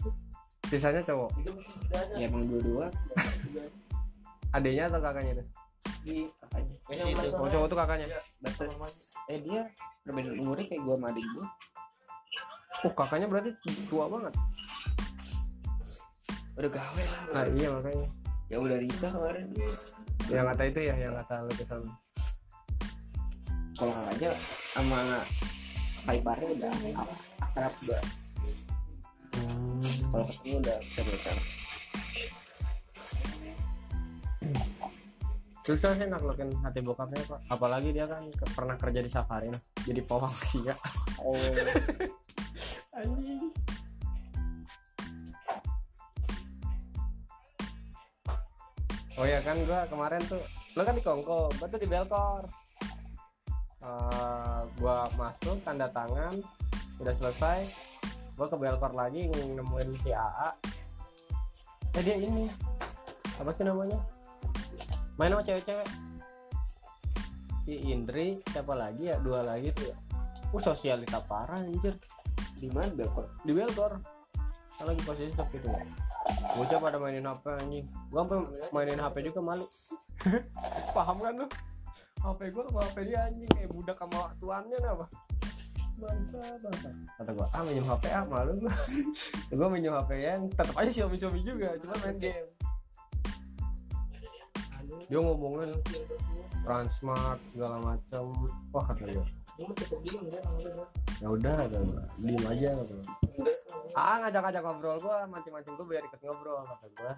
sisanya 0.69 1.01
cowok? 1.01 1.29
Itu 1.41 1.51
ya 2.13 2.29
emang 2.29 2.45
dua-dua. 2.45 2.85
Adiknya 4.53 4.93
atau 4.93 5.01
kakaknya 5.01 5.31
itu? 5.41 5.45
Di 6.05 6.15
kakaknya. 6.45 6.75
Oh 7.33 7.49
cowok 7.49 7.67
tuh 7.73 7.77
kakaknya? 7.81 8.07
Batas. 8.45 8.73
eh 9.33 9.41
dia 9.41 9.65
perbedaan 10.05 10.37
umurnya 10.41 10.65
kayak 10.69 10.81
gue 10.85 10.95
sama 10.97 11.07
adik 11.13 11.25
gue 11.25 11.45
oh 12.79 12.93
kakaknya 12.93 13.27
berarti 13.29 13.49
tua 13.89 14.05
banget? 14.05 14.33
Udah 16.57 16.71
gawe 16.71 17.03
lah 17.03 17.21
nah 17.33 17.45
iya 17.57 17.67
makanya. 17.73 18.07
Ya 18.49 18.57
udah 18.57 18.77
nikah 18.81 19.11
kemarin. 19.13 19.45
Yang 20.29 20.45
kata 20.53 20.63
itu 20.69 20.79
ya 20.85 20.95
yang 20.97 21.13
kata 21.17 21.33
lu 21.45 21.53
ke 21.53 21.65
sana 21.65 21.93
kalau 23.79 23.95
aja 24.11 24.35
sama 24.75 25.23
Paiparnya 26.09 26.49
udah 26.57 26.73
akrab 27.37 27.73
udah 27.85 28.01
kalau 30.09 30.25
ketemu 30.25 30.55
udah 30.57 30.77
bisa 30.81 31.01
bocor 31.05 31.37
susah 35.69 35.93
sih 35.93 36.09
naklukin 36.09 36.49
hati 36.65 36.81
bokapnya 36.81 37.21
pak. 37.29 37.45
Apalagi 37.45 37.93
dia 37.93 38.09
kan 38.09 38.25
ke- 38.33 38.49
pernah 38.57 38.73
kerja 38.73 39.05
di 39.05 39.11
safari 39.13 39.53
nah. 39.53 39.61
Jadi 39.85 40.01
pawang 40.01 40.33
sia 40.49 40.73
oh. 41.21 41.37
Anjing. 42.97 43.53
Oh 49.13 49.29
ya 49.29 49.45
kan 49.45 49.61
gua 49.61 49.85
kemarin 49.85 50.25
tuh 50.25 50.41
lo 50.73 50.81
kan 50.81 50.97
di 50.97 51.05
Kongko 51.05 51.53
gua 51.53 51.67
tuh 51.69 51.77
di 51.77 51.85
Belkor 51.85 52.49
Eh, 53.89 54.61
gua 54.77 55.09
masuk 55.17 55.57
tanda 55.65 55.89
tangan 55.89 56.37
udah 57.01 57.13
selesai. 57.15 57.65
Gua 58.37 58.47
ke 58.47 58.55
Belkor 58.55 58.93
lagi 58.93 59.27
nemuin 59.27 59.89
si 59.99 60.13
AA 60.13 60.49
eh 61.97 62.03
dia 62.05 62.15
ini. 62.21 62.45
Apa 63.41 63.49
sih 63.49 63.65
namanya? 63.65 63.97
Main 65.17 65.33
sama 65.33 65.41
cewek-cewek. 65.41 65.89
Si 67.65 67.73
Indri 67.89 68.39
siapa 68.53 68.77
lagi 68.77 69.09
ya? 69.09 69.17
Dua 69.19 69.41
lagi 69.41 69.73
tuh 69.73 69.89
ya. 69.89 69.97
Uh 70.53 70.61
sosialita 70.61 71.19
parah 71.25 71.57
anjir. 71.57 71.97
Di 72.61 72.69
mana 72.69 72.93
Belkor? 72.93 73.25
Di 73.41 73.51
Belkor. 73.51 73.97
Kan 74.77 74.85
lagi 74.85 75.01
posisi 75.03 75.33
stop 75.33 75.49
gitu 75.51 75.67
bocah 76.29 76.77
pada 76.77 76.97
mainin 77.01 77.25
HP 77.25 77.45
anjing. 77.57 77.85
Gua 78.13 78.21
mainin 78.69 79.01
HP 79.01 79.33
juga 79.33 79.41
malu. 79.41 79.65
Paham 80.95 81.17
kan 81.23 81.33
lu 81.41 81.47
HP 82.19 82.39
gua 82.51 82.63
sama 82.67 82.79
HP 82.83 82.97
dia 83.07 83.19
anjing 83.31 83.49
kayak 83.55 83.69
budak 83.71 83.97
sama 83.97 84.21
tuannya 84.43 84.77
apa 84.83 85.05
bangsa 85.99 86.39
bangsa. 86.63 86.89
Kata 87.19 87.31
gua 87.35 87.47
ah 87.51 87.61
minjem 87.67 87.85
HP 87.87 88.03
ah 88.11 88.23
malu 88.23 88.53
gua. 88.59 88.73
Gua 89.59 89.67
minjem 89.67 89.93
HP 89.95 90.11
yang 90.23 90.41
tetap 90.47 90.75
aja 90.79 90.89
Xiaomi 90.91 91.15
Xiaomi 91.19 91.39
juga 91.43 91.75
cuma 91.79 91.95
main 91.99 92.17
game. 92.19 92.49
Dia 95.09 95.19
ngomongin 95.19 95.71
Transmart 96.63 97.39
segala 97.51 97.77
macam. 97.81 98.23
Wah 98.71 98.85
kata 98.87 99.03
dia. 99.11 99.23
Ya 101.19 101.27
udah 101.27 101.53
kata 101.67 101.77
gua. 101.83 102.03
Diem 102.15 102.43
aja 102.47 102.67
kata 102.83 102.93
gua. 102.95 103.07
Ah 103.95 104.15
ngajak-ngajak 104.23 104.61
ngobrol 104.63 104.97
gua 105.03 105.27
mancing-mancing 105.27 105.75
gua 105.75 105.87
biar 105.87 106.03
ikut 106.07 106.19
ngobrol 106.23 106.63
kata 106.63 106.87
gua 106.95 107.13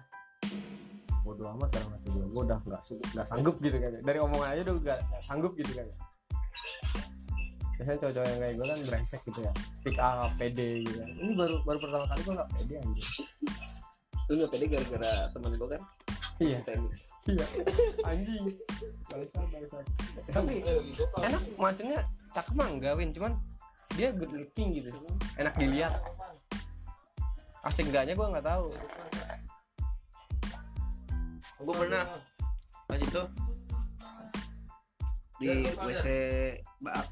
bodo 1.22 1.42
amat 1.54 1.70
kan 1.70 1.82
kata 1.86 2.06
gua 2.10 2.26
gua 2.34 2.42
udah 2.50 2.58
nggak 2.66 2.82
nggak 3.14 3.26
sanggup 3.26 3.56
gitu 3.62 3.76
kan. 3.78 3.90
Dari 4.02 4.18
omongan 4.18 4.48
aja 4.52 4.60
udah 4.66 4.74
nggak 4.82 5.00
sanggup 5.22 5.52
gitu 5.54 5.72
kan. 5.74 5.86
Biasanya 7.78 7.98
cowok-cowok 7.98 8.26
yang 8.26 8.40
kayak 8.42 8.54
gua 8.58 8.66
kan 8.66 8.80
brengsek 8.90 9.20
gitu 9.30 9.40
ya. 9.46 9.52
Pick 9.86 9.98
up 10.02 10.30
pede 10.36 10.68
gitu 10.82 10.96
kan. 10.98 11.08
ini 11.14 11.32
baru 11.38 11.56
baru 11.62 11.78
pertama 11.78 12.04
kali 12.10 12.20
gua 12.26 12.34
nggak 12.42 12.50
pede 12.58 12.74
anjir 12.82 13.06
lu 14.30 14.32
nggak 14.38 14.52
pede 14.54 14.64
gara-gara 14.70 15.12
teman 15.30 15.52
gua 15.58 15.68
kan? 15.74 15.82
Iya. 16.42 16.58
Iya. 17.22 17.46
Anjing. 18.02 18.44
Bangsa 19.06 19.38
bangsa 19.46 19.76
tapi 20.26 20.54
enak 21.22 21.42
maksudnya 21.54 21.98
cakep 22.34 22.54
mah 22.58 22.66
enggakin 22.66 23.10
cuman 23.14 23.32
dia 23.94 24.10
good 24.10 24.32
looking 24.34 24.74
gitu. 24.74 24.90
Enak 25.38 25.54
dilihat. 25.54 26.02
Asik 27.62 27.94
enggaknya 27.94 28.18
gua 28.18 28.34
nggak 28.34 28.46
tahu 28.46 28.74
gua 31.64 31.74
pernah. 31.78 32.04
Pas 32.86 32.98
itu. 32.98 33.22
Di 35.42 35.66
WC 35.74 36.06
baak 36.86 37.06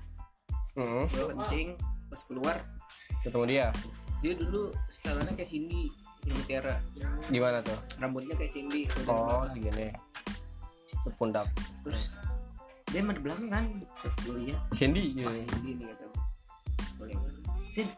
hmm, 0.78 1.04
gua 1.10 1.26
kencing 1.34 1.68
pas 2.10 2.20
keluar. 2.26 2.56
Ketemu 3.22 3.44
dia? 3.48 3.66
Dia 4.20 4.32
dulu 4.36 4.70
setelannya 4.92 5.34
kayak 5.34 5.50
Cindy 5.50 5.90
Cindy 6.20 6.42
Tiara. 6.44 6.76
Gimana 7.32 7.64
tuh? 7.64 7.78
Rambutnya 7.96 8.36
kayak 8.36 8.52
Cindy. 8.52 8.84
Oh 9.08 9.48
segini 9.48 9.90
Ke 10.90 11.10
pundak. 11.16 11.48
Terus 11.86 12.12
dia 12.90 13.00
emang 13.00 13.16
di 13.16 13.22
belakang 13.24 13.48
kan? 13.48 13.64
Gue 14.26 14.50
lihat 14.50 14.60
Cindy 14.74 15.14
gitu 15.14 15.26
wah 15.26 15.34
Cindy 15.34 15.70
nih 15.78 15.86
kata 15.94 16.04
gue 17.00 17.16
Sin 17.70 17.88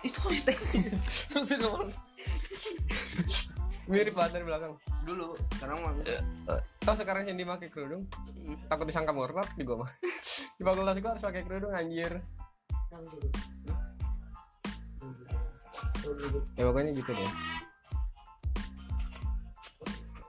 itu 0.00 0.16
harus 0.16 0.40
teknik 0.44 0.84
terus 1.32 1.48
mirip 3.84 4.14
banget 4.16 4.40
dari 4.40 4.44
belakang 4.48 4.72
dulu 5.00 5.32
sekarang 5.56 5.76
mah 5.80 5.92
tau 6.80 6.94
sekarang 6.94 7.22
Cindy 7.24 7.42
pakai 7.42 7.68
kerudung? 7.68 8.04
Takut 8.66 8.84
disangka 8.84 9.10
murtad 9.10 9.48
di 9.54 9.64
gua 9.64 9.84
mah. 9.84 9.90
Di 10.56 10.62
fakultas 10.62 10.96
gua 11.00 11.10
harus 11.16 11.24
pakai 11.24 11.42
kerudung 11.42 11.72
anjir. 11.72 12.12
Ya 16.56 16.62
pokoknya 16.64 16.90
gitu 16.92 17.10
deh. 17.12 17.30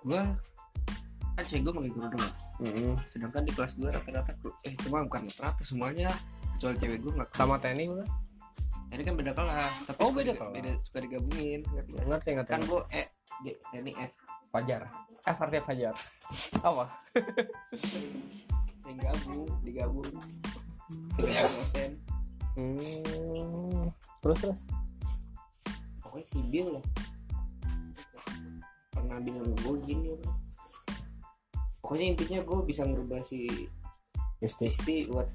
Gue 0.01 0.21
kan 1.31 1.43
cewek 1.47 1.61
gue 1.63 1.73
pakai 1.73 1.91
kerudung 1.95 2.21
ya. 2.21 2.31
Mm-mm. 2.61 2.93
sedangkan 3.09 3.41
di 3.41 3.51
kelas 3.55 3.73
gue 3.73 3.89
rata-rata 3.89 4.37
eh 4.61 4.73
cuma 4.85 5.01
bukan 5.01 5.25
rata 5.41 5.63
semuanya 5.65 6.13
kecuali 6.53 6.77
cewek 6.77 6.99
gue 7.01 7.11
nggak 7.17 7.29
sama 7.33 7.57
TNI 7.57 7.89
bukan 7.89 8.05
ini 8.91 9.01
kan 9.01 9.15
beda 9.17 9.31
kelas 9.33 9.73
tapi 9.87 9.97
Oh, 9.97 10.11
beda 10.13 10.37
kelas. 10.37 10.53
beda 10.53 10.71
suka 10.85 10.99
digabungin 11.01 11.65
ngerti 11.65 11.91
ngerti 12.05 12.29
ngerti 12.37 12.51
kan 12.51 12.61
gue 12.61 12.81
eh 12.93 13.07
di 13.41 13.51
ini 13.73 13.91
eh 13.97 14.09
Fajar. 14.51 14.81
Eh 15.23 15.35
Fajar 15.35 15.61
Fajar. 15.63 15.95
Apa? 16.59 16.85
Yang 18.85 18.97
gabung 18.99 19.47
digabung. 19.63 20.11
Dosen. 21.15 21.91
Hmm. 22.59 23.87
terus 24.19 24.37
terus? 24.43 24.61
Pokoknya 26.03 26.27
si 26.27 26.39
Bill 26.51 26.67
lah. 26.75 26.85
Pernah 28.91 29.17
bilang 29.23 29.55
gue 29.55 29.75
gini 29.87 30.11
pokoknya 31.81 32.15
intinya 32.15 32.39
gue 32.43 32.57
bisa 32.67 32.83
ngerubah 32.83 33.23
si 33.23 33.47
Isti. 34.43 34.67
Isti 34.67 34.95
buat 35.07 35.31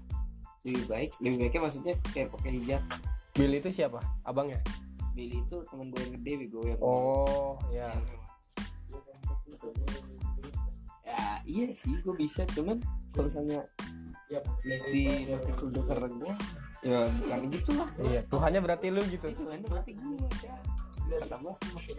lebih 0.69 0.85
baik. 0.93 1.11
Lebih 1.25 1.37
baiknya 1.41 1.61
maksudnya 1.65 1.95
kayak 2.13 2.29
pakai 2.37 2.51
hijab. 2.61 2.83
Bill 3.33 3.53
itu 3.57 3.69
siapa? 3.73 4.01
Abangnya? 4.29 4.61
Billy 5.17 5.41
itu 5.41 5.57
teman 5.73 5.89
gue 5.89 6.01
yang 6.05 6.13
gede 6.21 6.33
bego 6.45 6.61
yang 6.69 6.81
oh 6.85 7.57
ya 7.73 7.89
ya 7.89 8.26
iya 11.57 11.73
sih 11.73 11.97
gue 12.05 12.15
bisa. 12.15 12.45
Cuman 12.53 12.77
kalau 13.17 13.33
misalnya 13.33 13.65
ya 14.29 14.43
Isti 14.67 15.31
pakai 15.31 15.53
kerudung 15.55 15.87
karena 15.87 16.09
gue 16.11 16.33
ya 16.85 16.99
bukan 17.09 17.41
gitu 17.51 17.71
lah 17.79 17.89
iya 18.05 18.21
Tuhannya 18.29 18.61
berarti 18.61 18.87
lu 18.93 19.03
gitu. 19.09 19.27
Itu 19.33 19.43
kan 19.49 19.61
berarti 19.65 19.93
gue 19.97 20.17
ya 21.09 21.17
kata 21.25 21.37
gue 21.41 21.55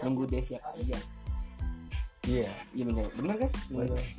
nunggu 0.05 0.23
dia 0.29 0.41
siap 0.45 0.63
aja. 0.69 0.97
Iya. 2.27 2.51
Iya 2.75 2.83
bener. 2.85 3.05
Bener 3.17 3.35
kan? 3.41 3.51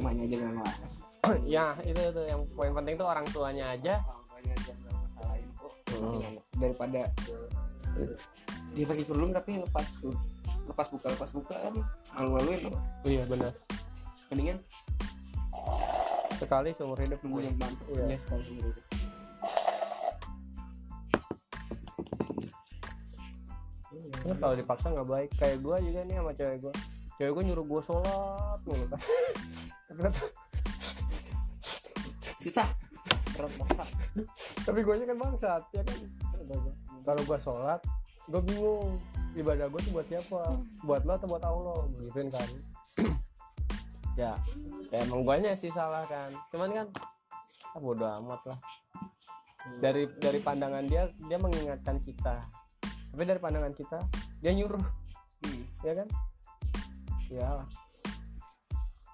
Emaknya 0.03 0.23
aja 0.27 0.37
nggak 0.43 0.77
ya 1.55 1.75
itu 1.83 1.99
itu 1.99 2.23
yang 2.31 2.41
poin 2.55 2.73
penting 2.75 2.95
tuh 2.99 3.07
orang 3.07 3.27
tuanya 3.31 3.75
aja. 3.75 4.03
Orang 4.03 4.25
tuanya 4.27 4.53
aja 4.59 4.73
nggak 4.75 4.95
masalahin 4.99 5.49
kok. 5.55 5.73
Hmm. 5.89 6.37
daripada 6.59 7.01
dia 8.77 8.85
pakai 8.87 9.05
kerudung 9.09 9.33
tapi 9.35 9.59
lepas 9.59 9.87
lepas 10.67 10.87
buka 10.91 11.07
lepas 11.15 11.31
buka 11.31 11.55
kan. 11.55 11.75
Malu-maluin. 12.19 12.71
Loh 12.71 12.83
iya 13.11 13.23
benar 13.29 13.53
mendingan 14.31 14.59
sekali 16.39 16.71
seumur 16.71 16.99
hidup 17.03 17.19
nunggu 17.27 17.51
yang 17.51 17.57
ya 17.91 18.19
sekali 18.19 18.43
sendiri 18.47 18.83
Ya, 24.29 24.35
kalau 24.37 24.55
dipaksa 24.55 24.93
nggak 24.93 25.09
baik. 25.09 25.31
Kayak 25.41 25.59
gue 25.65 25.77
juga 25.89 26.01
nih 26.05 26.17
sama 26.21 26.33
cewek 26.37 26.57
gue 26.61 26.75
cewek 27.17 27.33
gue 27.33 27.45
nyuruh 27.49 27.65
gue 27.67 27.83
sholat 27.83 28.59
mulu. 28.63 28.87
Kan 29.99 30.13
susah. 32.39 32.69
Berat 33.35 33.53
maksa 33.57 33.85
tapi 34.67 34.85
gue 34.85 34.95
kan 35.01 35.17
bangsat 35.17 35.63
ya 35.73 35.83
kan? 35.83 35.99
Kalau 37.03 37.23
gue 37.25 37.39
sholat 37.41 37.81
gue 38.29 38.41
bingung. 38.45 39.01
Ibadah 39.33 39.71
gue 39.71 39.81
tuh 39.81 39.93
buat 39.97 40.07
siapa? 40.13 40.41
Buat 40.85 41.03
lo 41.09 41.13
atau 41.17 41.29
buat 41.31 41.45
Allah? 41.45 41.79
Gituin 42.05 42.29
kan 42.29 42.49
ya 44.19 44.35
ya 44.91 44.99
emang 45.07 45.23
guanya 45.23 45.55
sih 45.55 45.71
salah 45.71 46.03
kan. 46.11 46.27
Cuman 46.51 46.75
kan 46.75 46.87
ah, 47.71 47.79
bodo 47.79 48.03
amat 48.03 48.41
lah. 48.51 48.59
Dari 49.79 50.11
dari 50.19 50.43
pandangan 50.43 50.83
dia 50.91 51.07
dia 51.31 51.39
mengingatkan 51.39 52.03
kita. 52.03 52.43
Tapi 53.15 53.23
dari 53.23 53.39
pandangan 53.39 53.71
kita 53.79 53.99
dia 54.43 54.53
nyuruh. 54.59 54.83
Hmm. 55.47 55.63
ya 55.87 55.93
kan? 55.95 56.09
Ya. 57.31 57.51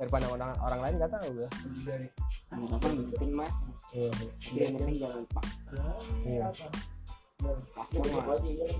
Dari 0.00 0.08
pandangan 0.08 0.40
orang 0.40 0.52
orang 0.64 0.80
lain 0.88 0.94
nggak 0.96 1.12
tahu 1.12 1.28
gue 1.36 1.48
apa 2.54 2.86
ngikutin 2.86 3.30
mah 3.34 3.50
iya. 3.92 4.10
Yang 4.54 4.72
penting 4.78 4.96
jangan 4.98 5.16
lupa 5.20 5.42
iya. 6.24 6.46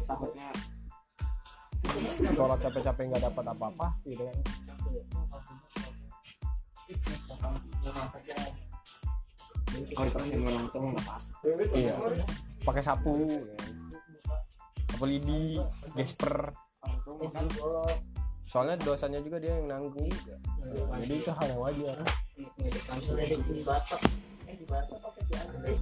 Takutnya. 0.08 0.48
Sholat 2.32 2.58
capek-capek 2.64 3.02
nggak 3.12 3.22
dapat 3.28 3.44
apa-apa 3.44 3.87
gitu 4.08 4.24
kan 4.24 4.37
kalau 9.94 10.06
dipaksain 10.06 10.38
tua 10.70 10.82
nggak 10.94 11.02
apa 11.02 11.14
iya. 11.74 11.94
Pakai 12.62 12.82
sapu. 12.84 13.42
Sapu 14.92 15.04
lidi 15.08 15.58
gesper. 15.98 16.54
Soalnya 18.44 18.78
dosanya 18.78 19.18
juga 19.18 19.42
dia 19.42 19.58
yang 19.58 19.66
nanggung. 19.66 20.10
Jadi 21.02 21.14
itu 21.18 21.30
hal 21.34 21.46
yang 21.50 21.60
wajar. 21.60 21.98
Batak, 23.64 24.00
eh 24.46 24.54
di 24.54 24.66
Batak 24.68 25.00
apa 25.02 25.20
di? 25.66 25.74